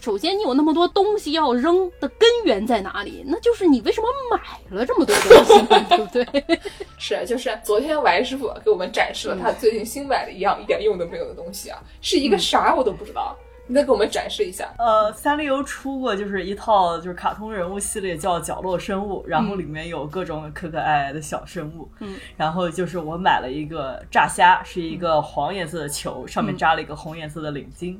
[0.00, 3.22] 首先你有那么多东西要扔的根源在哪里？
[3.26, 4.40] 那就是你为什么买
[4.74, 5.66] 了这么多东西，
[6.14, 6.60] 对不对？
[6.96, 13.36] 是，就是昨天王师傅给我们展示了他最近新买的一样一点用都没有的东西啊，是一个啥我都不知道。
[13.70, 14.68] 你再给我们展示一下。
[14.78, 21.88] 呃，三丽鸥出过就是一套就是卡通人物系列，叫角落生物，然后里面有各种可可爱爱的小生物。
[22.00, 27.96] 嗯，然后就是我买了一个炸虾，是一个黄颜色的球，上面扎了一个红颜色的领巾。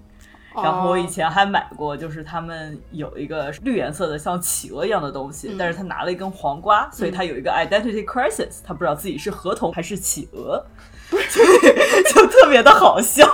[0.53, 10.67] 然后我以前还买过，就是他们有一个绿颜色的像企鹅一样的东西，但是他拿了一根黄瓜，所以他有一个 identity crisis，他不知道自己是河童还是企鹅，
[12.13, 13.25] 就特别的好笑。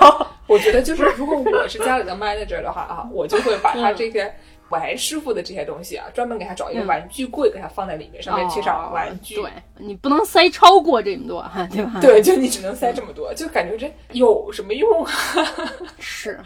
[0.47, 4.33] 我觉得就是如果我是家里的 manager 的话啊，我就会把他这些。
[4.69, 9.35] 玩师傅的这些东西啊，专门给他找一个玩具柜，给他放在里面，上面贴上玩具。
[9.35, 11.99] 对你不能塞超过这么多哈，对吧？
[12.01, 15.13] 对，就你只能塞这么多，就感觉这有什么用啊？
[15.99, 16.37] 是。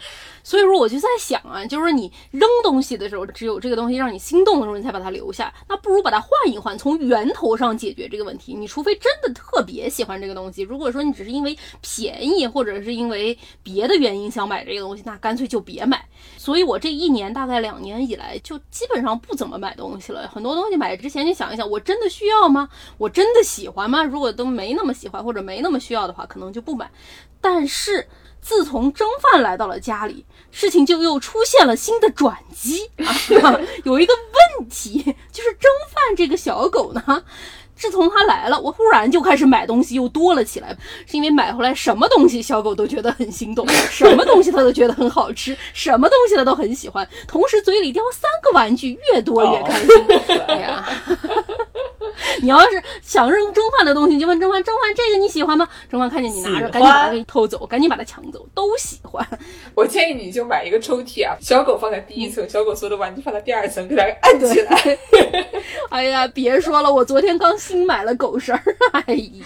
[0.44, 5.52] 所以说，我就在想啊，就是你扔东西的时候，只有这个东西让你心动的时候，你才把它留下。
[5.68, 8.54] 那不如把它换一换，从源头上解决这个问题。
[8.54, 16.04] 你除非真的特别喜欢这个东西，如果说你只是因为便宜，或者是因为别的原因想买这个东西，那干脆就别买。
[16.36, 20.28] 所以我这一年大概两年以来，就基本上不怎么买东西了。
[20.28, 22.68] 很多东西买之前就想一想，我真的需要吗？
[22.98, 24.02] 我真的喜欢吗？
[24.02, 26.90] 如果都没那么喜欢或者没那么需要的话，可能就不买。
[27.40, 28.08] 但是。
[28.42, 32.90] 自从蒸饭来到了家里，事情就又出现了新的转机
[33.40, 33.58] 啊！
[33.84, 34.12] 有一个
[34.58, 35.00] 问题，
[35.32, 37.24] 就是蒸饭这个小狗呢，
[37.82, 40.68] 自从他来了，我忽然就开始买东西又多了起来，
[41.04, 49.88] 是因为买回来什么东西小狗都觉得很心动，什么东西它都觉得很好吃，什么东西它都很喜欢，同时嘴里叼三个玩具，越多越开心。
[50.46, 50.88] 哎呀！
[52.40, 55.68] 你要是想扔蒸饭的东西，就问蒸饭：蒸饭这个你喜欢吗？
[55.90, 59.26] 蒸饭看见你拿着，赶紧把它给偷走，赶紧把它抢走，都喜欢。
[59.74, 64.98] 我建议你就买一个抽屉啊，小狗放在第一层，小狗所有的玩具放在第二层，给它按起来。
[65.90, 68.62] 哎呀，别说了，我昨天刚新买了狗绳儿。
[68.92, 69.44] 哎呀，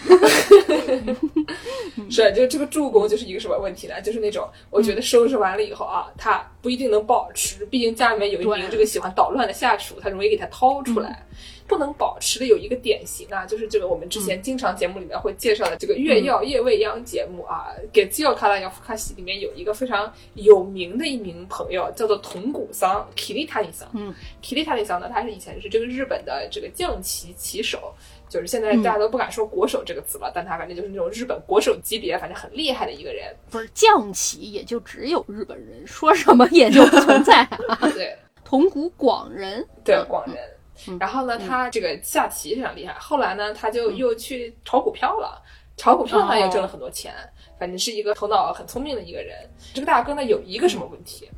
[2.11, 4.01] 是，就这个助攻就是一个什么问题呢？
[4.03, 11.25] 就是那种我觉得收拾完了以后啊，它不一定能保持，毕竟家里面有一名这个喜欢捣乱的下属，他容易给它掏出来。
[11.69, 23.89] 不能保持的有一个典型啊，就是这个我们之前经常节目里面会介绍的这个月曜夜未央节目啊，给基奥卡拉亚夫卡西里面有一个非常有名的一名朋友叫做铜鼓桑 Kiritani 桑。
[23.95, 27.93] 嗯，Kiritani 桑呢，他是以前是这个日本的这个将棋棋手，
[28.29, 33.35] 就是现在大家都不敢说国手这个词了，但他反正就是那种日本国手级别，反正很厉害的一个人。
[33.51, 37.49] 不是将棋也就只有日本人，说什么也就存在。
[37.95, 40.99] 对，铜鼓广人，对广人。
[40.99, 42.93] 然后呢，他这个下棋非常厉害。
[42.99, 45.43] 后来呢，他就又去炒股票了。
[45.77, 47.15] 炒股票呢，也挣了很多钱。
[47.59, 49.39] 反正是一个头脑很聪明的一个人。
[49.73, 51.31] 这个大哥呢，有一个什么问题？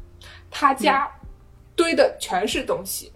[0.51, 1.09] 他家
[1.77, 3.13] 堆的全是东西，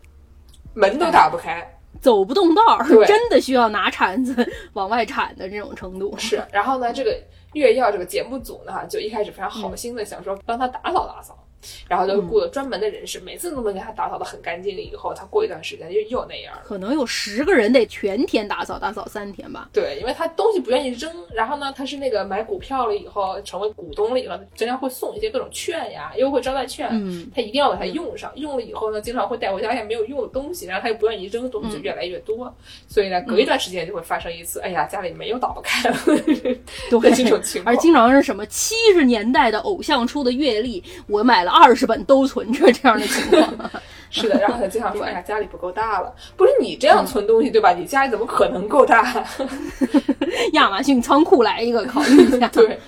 [0.75, 1.72] 门都打不开，
[2.03, 6.14] 走不动道儿，真的需要拿铲子 往外铲的这种程度。
[6.18, 6.42] 是。
[6.53, 7.16] 然后呢，这个
[7.53, 11.38] 月曜这个节目组呢，就一开始非常好心的想说帮他打扫打扫。
[11.88, 14.72] 然后就雇了专门的人士，每次都能给他打扫的很干净。
[14.72, 16.54] 以后他过一段时间又又那样。
[16.64, 19.68] 可能有十个人得全天打扫，打扫三天吧。
[19.72, 21.12] 对，因为他东西不愿意扔。
[21.34, 26.88] 然后呢，他是那个买股票了以后成为股东了以后，经常会送一些各种券呀、优惠招待券。
[26.90, 28.32] 嗯，他一定要把它用上。
[28.34, 32.52] 用了以后呢，经常会带回家一些没有用的东西，然后他又不愿意扔，东西就越来越多。
[32.88, 35.96] 所以呢，隔一段时间就会发生一次，哎呀，家里没有打不开了。
[36.06, 37.74] 对，这种情况。
[37.74, 41.51] 而经常是什么七十年代的偶像出的月历，我买了。
[41.53, 43.70] 二十本都存着这样的情况，
[44.22, 44.38] 是的。
[44.38, 47.72] 然后他经常说：“哎呀，家里不够大了。”不是你这样存东西对吧？
[47.72, 49.26] 你家里怎么可能够大？
[50.54, 52.48] 亚马逊仓库来一个，考虑一下。
[52.54, 52.78] 对，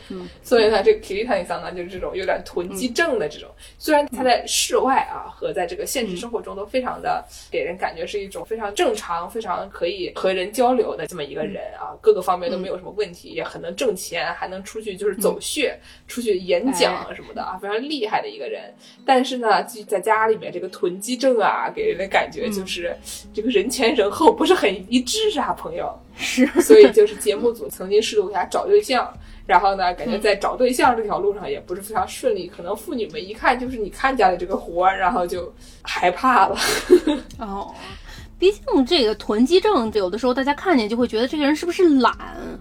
[0.42, 3.50] 所以呢，这个体力坦桑呢，就是这种有点囤积症的这种。
[3.78, 18.54] 虽然他在室外啊和在这个现实生活中都非常的给人感觉是一种非常正常、非常可以和人交流的这么一个人啊，各个方面都没有什么问题，也很能挣钱，还能出去就是走穴、出去演讲什么的啊，非常厉害的一个人。
[18.54, 18.72] 人，
[19.04, 22.96] 但是呢，在家里面这个囤积症啊，给人的感觉就是
[23.32, 29.12] 这个人前人后不是很一致啊，朋友是，所以就是节目组曾经试图给他找对象，
[29.46, 35.52] 然后呢，感觉在找对象这条路上也不是非常顺利，可能妇女们一看就是你看家里这个活，然后就
[35.82, 36.56] 害怕了。
[37.38, 37.74] 哦，
[38.38, 42.16] 毕竟这个囤积症，有的时候大家看见就会觉得这个人是不是懒，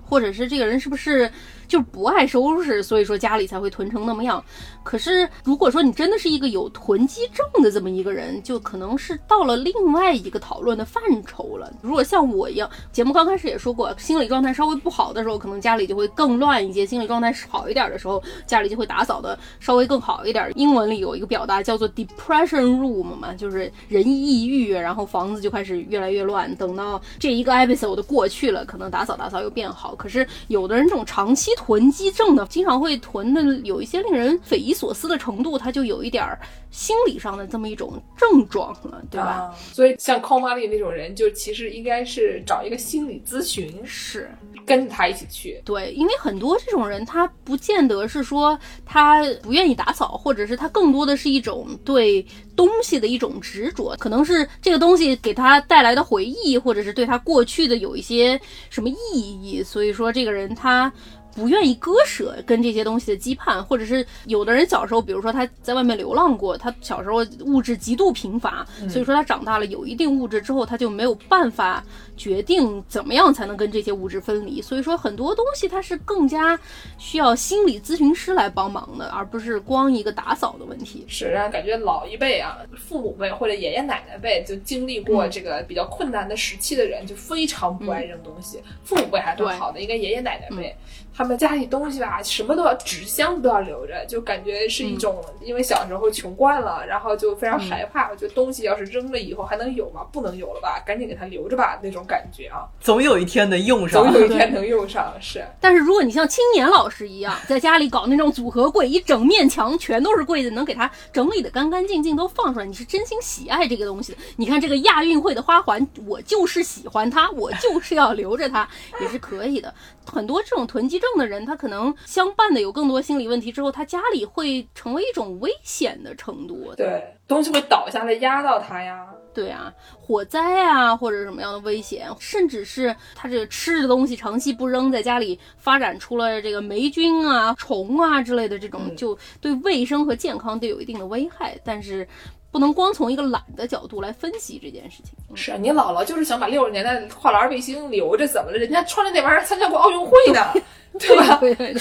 [0.06, 1.32] 或者是这个人是不是。
[1.68, 4.44] 就是不爱收拾，所以说家里才会囤成那么样。
[4.84, 11.72] 可是如果说你真的是一个有囤积症的这么一个人，就可能是到了另外一个讨论的范畴了。
[11.82, 20.52] 如果像我一样，节目刚开始也说过，心理状态稍微不好的时候，可能家里就会更乱一些；心理状态好一点的时候，家里就会打扫的稍微更好一点。
[20.56, 26.54] 英文里有一个表达叫做 depression room 嘛，就是人抑郁，然后房子就开始越来越乱。
[26.56, 29.96] 等到这一个 episode 过去了，可能打扫打扫又变好。
[29.96, 31.53] 可是有的人这种长期。
[31.56, 36.26] 囤积症的，经常会囤的有一些令人匪夷所思的程度，他就有一点
[36.72, 39.54] 心理上的这么一种症状了，对吧？
[39.72, 44.30] 所以像 c o m a 那种人，就其实应该是找一个心理咨询，是
[44.66, 45.62] 跟着他一起去。
[45.64, 52.26] 对，因为很多这种人，他不见得是说他不愿意打扫，或者是他更多的是一种对
[52.56, 58.40] 东西的一种执着，可能是这个东西给他带来的回忆，或者是对他过去的有一些
[58.72, 60.92] 什么意义，所以说这个人他。
[61.36, 71.84] 不愿意割舍跟这些东西的羁绊，或者是有的人小时候，比如说他在外面流浪过，他小时候物质极度贫乏，所以说他长大了有一定物质之后，他就没有办法
[72.16, 74.62] 决定怎么样才能跟这些物质分离。
[74.62, 76.60] 所以说很多东西它是更加
[76.98, 81.04] 需要心理咨询师来帮忙的，而不是光一个打扫的问题。
[81.08, 88.62] 是让感觉老一辈啊，父母辈或者爷爷奶奶辈就经历过这个比较困难的时期的人，就非常不爱扔东西。
[88.84, 90.76] 父母辈还算好的，应该爷爷奶奶辈。
[91.16, 98.10] 他们家里东西吧，什么都要纸箱子都要留着，就感觉是一种，因为小时候穷惯了，然后就非常害怕。
[98.10, 100.02] 我觉得东西要是扔了以后还能有吗？
[100.12, 102.68] 不能有了吧，赶紧给它留着吧，那种感觉啊。
[102.80, 105.14] 总有一天能用上，总有一天能用上。
[105.20, 105.44] 是。
[105.60, 114.16] 但是如果你像青年老师一样，在家里搞那种组合柜，一整面墙全都是柜子，能给它整理的干干净净，都放出来，你是真心喜爱这个东西。
[114.38, 118.68] 你看这个亚运会的花环，我就是喜欢它，我就是要留着它，
[119.00, 119.74] 也是可以的。
[120.06, 126.74] 很多这种囤积症的人，他可能相伴的有更多心理问题之后，他家里会成为一种危险的程度。
[126.76, 129.08] 对，东西会倒下来压到他呀。
[129.34, 141.60] 对啊，火灾啊，或者什么样的危险，甚至是他这个吃的东西长期不扔，在家里发展出了这个霉菌啊、虫啊之类的这种，就对卫生和健康都有一定的危害。
[141.64, 142.08] 但是。
[142.54, 145.14] 不能光从一个懒的角度来分析这件事情。
[145.36, 148.58] 是啊，你姥姥就是想把六十年代跨栏背心留着，怎么了？
[148.60, 150.54] 人家穿着那玩意儿参加过奥运会呢，
[151.00, 151.38] 对吧？
[151.38, 151.74] 对对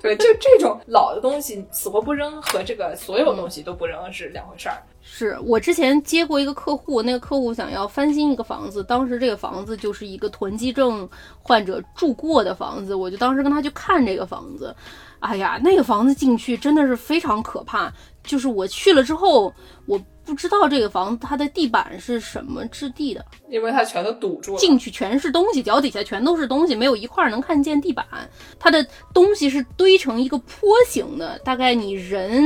[0.00, 4.82] 对，就这种老的东西死活不扔，和这个所有东西都不扔是两回事儿。
[5.02, 11.06] 是我之前接过一个客户，那个客户想要翻新一个房子，当时这个房子就是一个囤积症
[11.42, 14.74] 患者住过的房子，我就当时跟他去看这个房子。
[15.20, 17.92] 哎呀，那个房子进去真的是非常可怕。
[18.26, 19.52] 就是我去了之后，
[19.86, 24.58] 我不知道这个房子它的地板是什么质地的，因为它全都堵住了。
[24.58, 28.04] 进去全是东西，脚底下全都是东西，没有一块能看见地板。
[28.58, 32.44] 它的东西是堆成一个坡形的，大概你人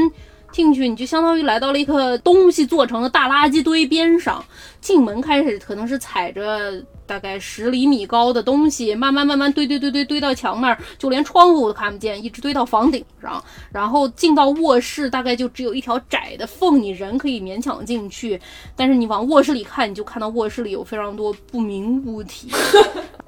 [0.52, 4.44] 进去，你就相当于来到了一个东西做成的大垃圾堆边上。
[4.80, 6.82] 进门开始可能是踩着。
[7.06, 13.42] 大概十厘米高的东西，慢慢慢慢堆堆堆堆堆到墙那儿，就连窗户都看不见，一直堆到房顶上。
[13.72, 18.40] 然后进到卧室，大概就只有一条窄的缝，你人可以勉强进去。
[18.76, 22.48] 但是你往卧室里看，你就看到卧室里有非常多不明物体，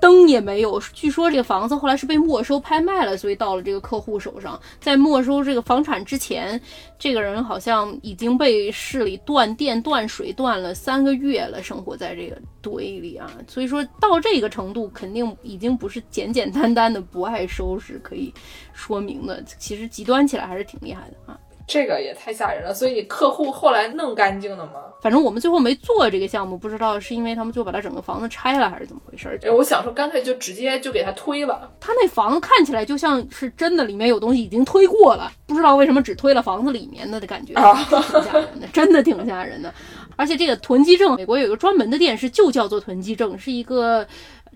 [0.03, 0.79] 灯也没有。
[0.93, 4.61] 据说这个房子后来是被没收拍卖了，所以到了这个客户手上。
[4.79, 6.61] 在没收这个房产之前，
[6.99, 13.73] 这个人好像已经被市里断电断水断了三个月了，生活在这个堆里啊，所以。
[13.73, 18.35] 说到这个程度，肯定已经不是简简单单的不爱收拾可以
[18.75, 19.43] 说明的。
[19.45, 21.39] 其实极端起来还是挺厉害的啊！
[21.67, 22.75] 这个也太吓人了。
[22.75, 24.73] 所以客户后来弄干净了吗？
[25.01, 29.39] 反正我们最后没做这个项目，不知道是因为他们就把他整个房子拆了，还是怎么回事？
[29.51, 31.71] 我想说，干脆就直接就给他推了。
[31.81, 39.73] 他那房子看起来就像是真的，里面有东西已经推过了，不知道为什么只推了房子里面的的感觉，挺吓人的， 真的挺吓人的。
[40.15, 44.07] 而且这个囤积症，美国有一个专门的电视就叫做囤积症，是一个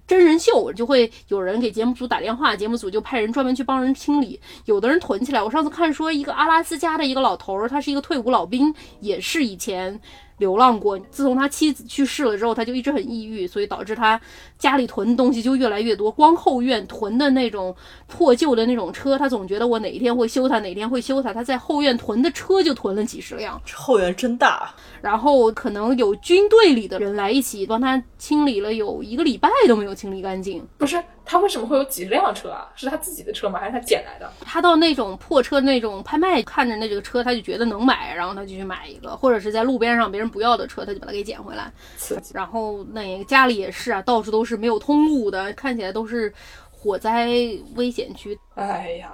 [0.07, 4.39] 真人秀，就会有人给节目组打电话，节目组就派人专门去帮人清理。
[4.65, 10.01] 有的人囤起来，我上次看说一个阿拉斯加的一个老头儿，他是一个退伍老兵，也是以前。
[10.39, 14.21] 流浪过，自从他妻子去世了之后，他就一直很抑郁，所以导致他
[14.59, 16.11] 家里囤的东西就越来越多。
[16.11, 17.75] 光后院囤的那种
[18.07, 21.33] 破旧的那种车，他总觉得我哪一天会修它，哪天会修它。
[21.33, 24.75] 他在后院囤的车就囤了几十辆，这后院真大。
[25.01, 30.63] 然后可能有军队里的人来一起帮他清理了，有一个礼拜都没有清理干净。
[30.77, 32.69] 不是他为什么会有几十辆车啊？
[32.77, 33.59] 是他自己的车吗？
[33.59, 34.31] 还是他捡来的？
[34.43, 40.27] 他到那种破车那种拍卖，看着那这个车，他就觉得能买，然后他就去买一个，或者是在路边上别人。
[40.27, 41.73] 不要的车，他就把它给捡回来。
[42.35, 46.31] 然后那家里也是啊，到处都是没有通路的，看起来都是
[46.71, 47.29] 火灾
[47.77, 48.39] 危险区。
[48.57, 49.13] 哎呀，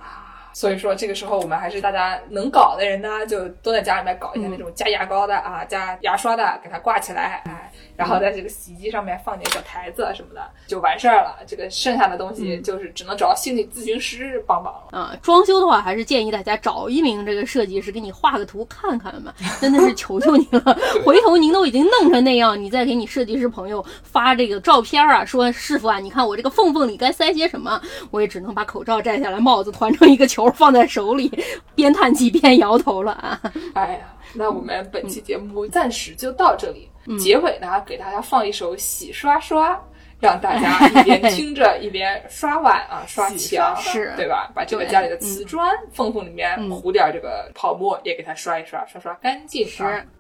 [0.53, 7.71] 所以说这个时候我们还是大家能搞的人呢，就都在家里面搞一下那种加牙膏的啊，加牙刷的，给它挂起来，哎。
[7.95, 11.37] 然后在这个洗衣机上面放点小台子什么的，就完事儿了。
[11.47, 14.99] 这个剩下的东西就是只能找心理咨询师帮忙了。
[14.99, 20.77] 啊，装修的话还是建议大家找一名这个设计师给你画个图看看吧， 真的是求求你了。
[21.05, 27.81] 回头您都已经弄成那样，你再给你设计师朋友发这个照片啊，说师傅啊，你看我这个缝缝里该塞些什么，
[28.11, 31.31] 我也只能把口罩摘下来，帽子团成一个球放在手里，
[31.75, 33.41] 边叹气边摇头了啊。
[33.75, 34.01] 哎呀。
[34.35, 36.89] 那我们本期节目暂时就到这里，
[37.19, 39.75] 结尾呢，给大家放一首《洗刷刷》，
[40.23, 44.51] 让大家 一边听着一边刷碗啊、刷墙，是对吧？
[44.55, 49.67] 把这个家里的瓷砖缝缝里面嗯糊点这个泡沫，也给它刷一刷，刷刷干净。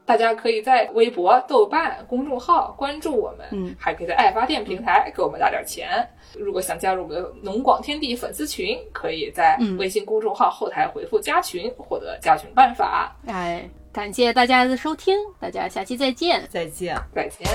[0.05, 6.05] 大家可以在微博、豆瓣公众号关注我们，嗯还可以在爱发电平台给我们打点钱。
[6.36, 13.14] 如果想加入我们的农广天地粉丝群，可以在嗯微信公众号后台回复“加群”获得加群办法。
[13.28, 16.44] 哎，感谢大家的收听，大家下期再见。
[16.50, 16.96] 再见。
[17.14, 17.46] 再见。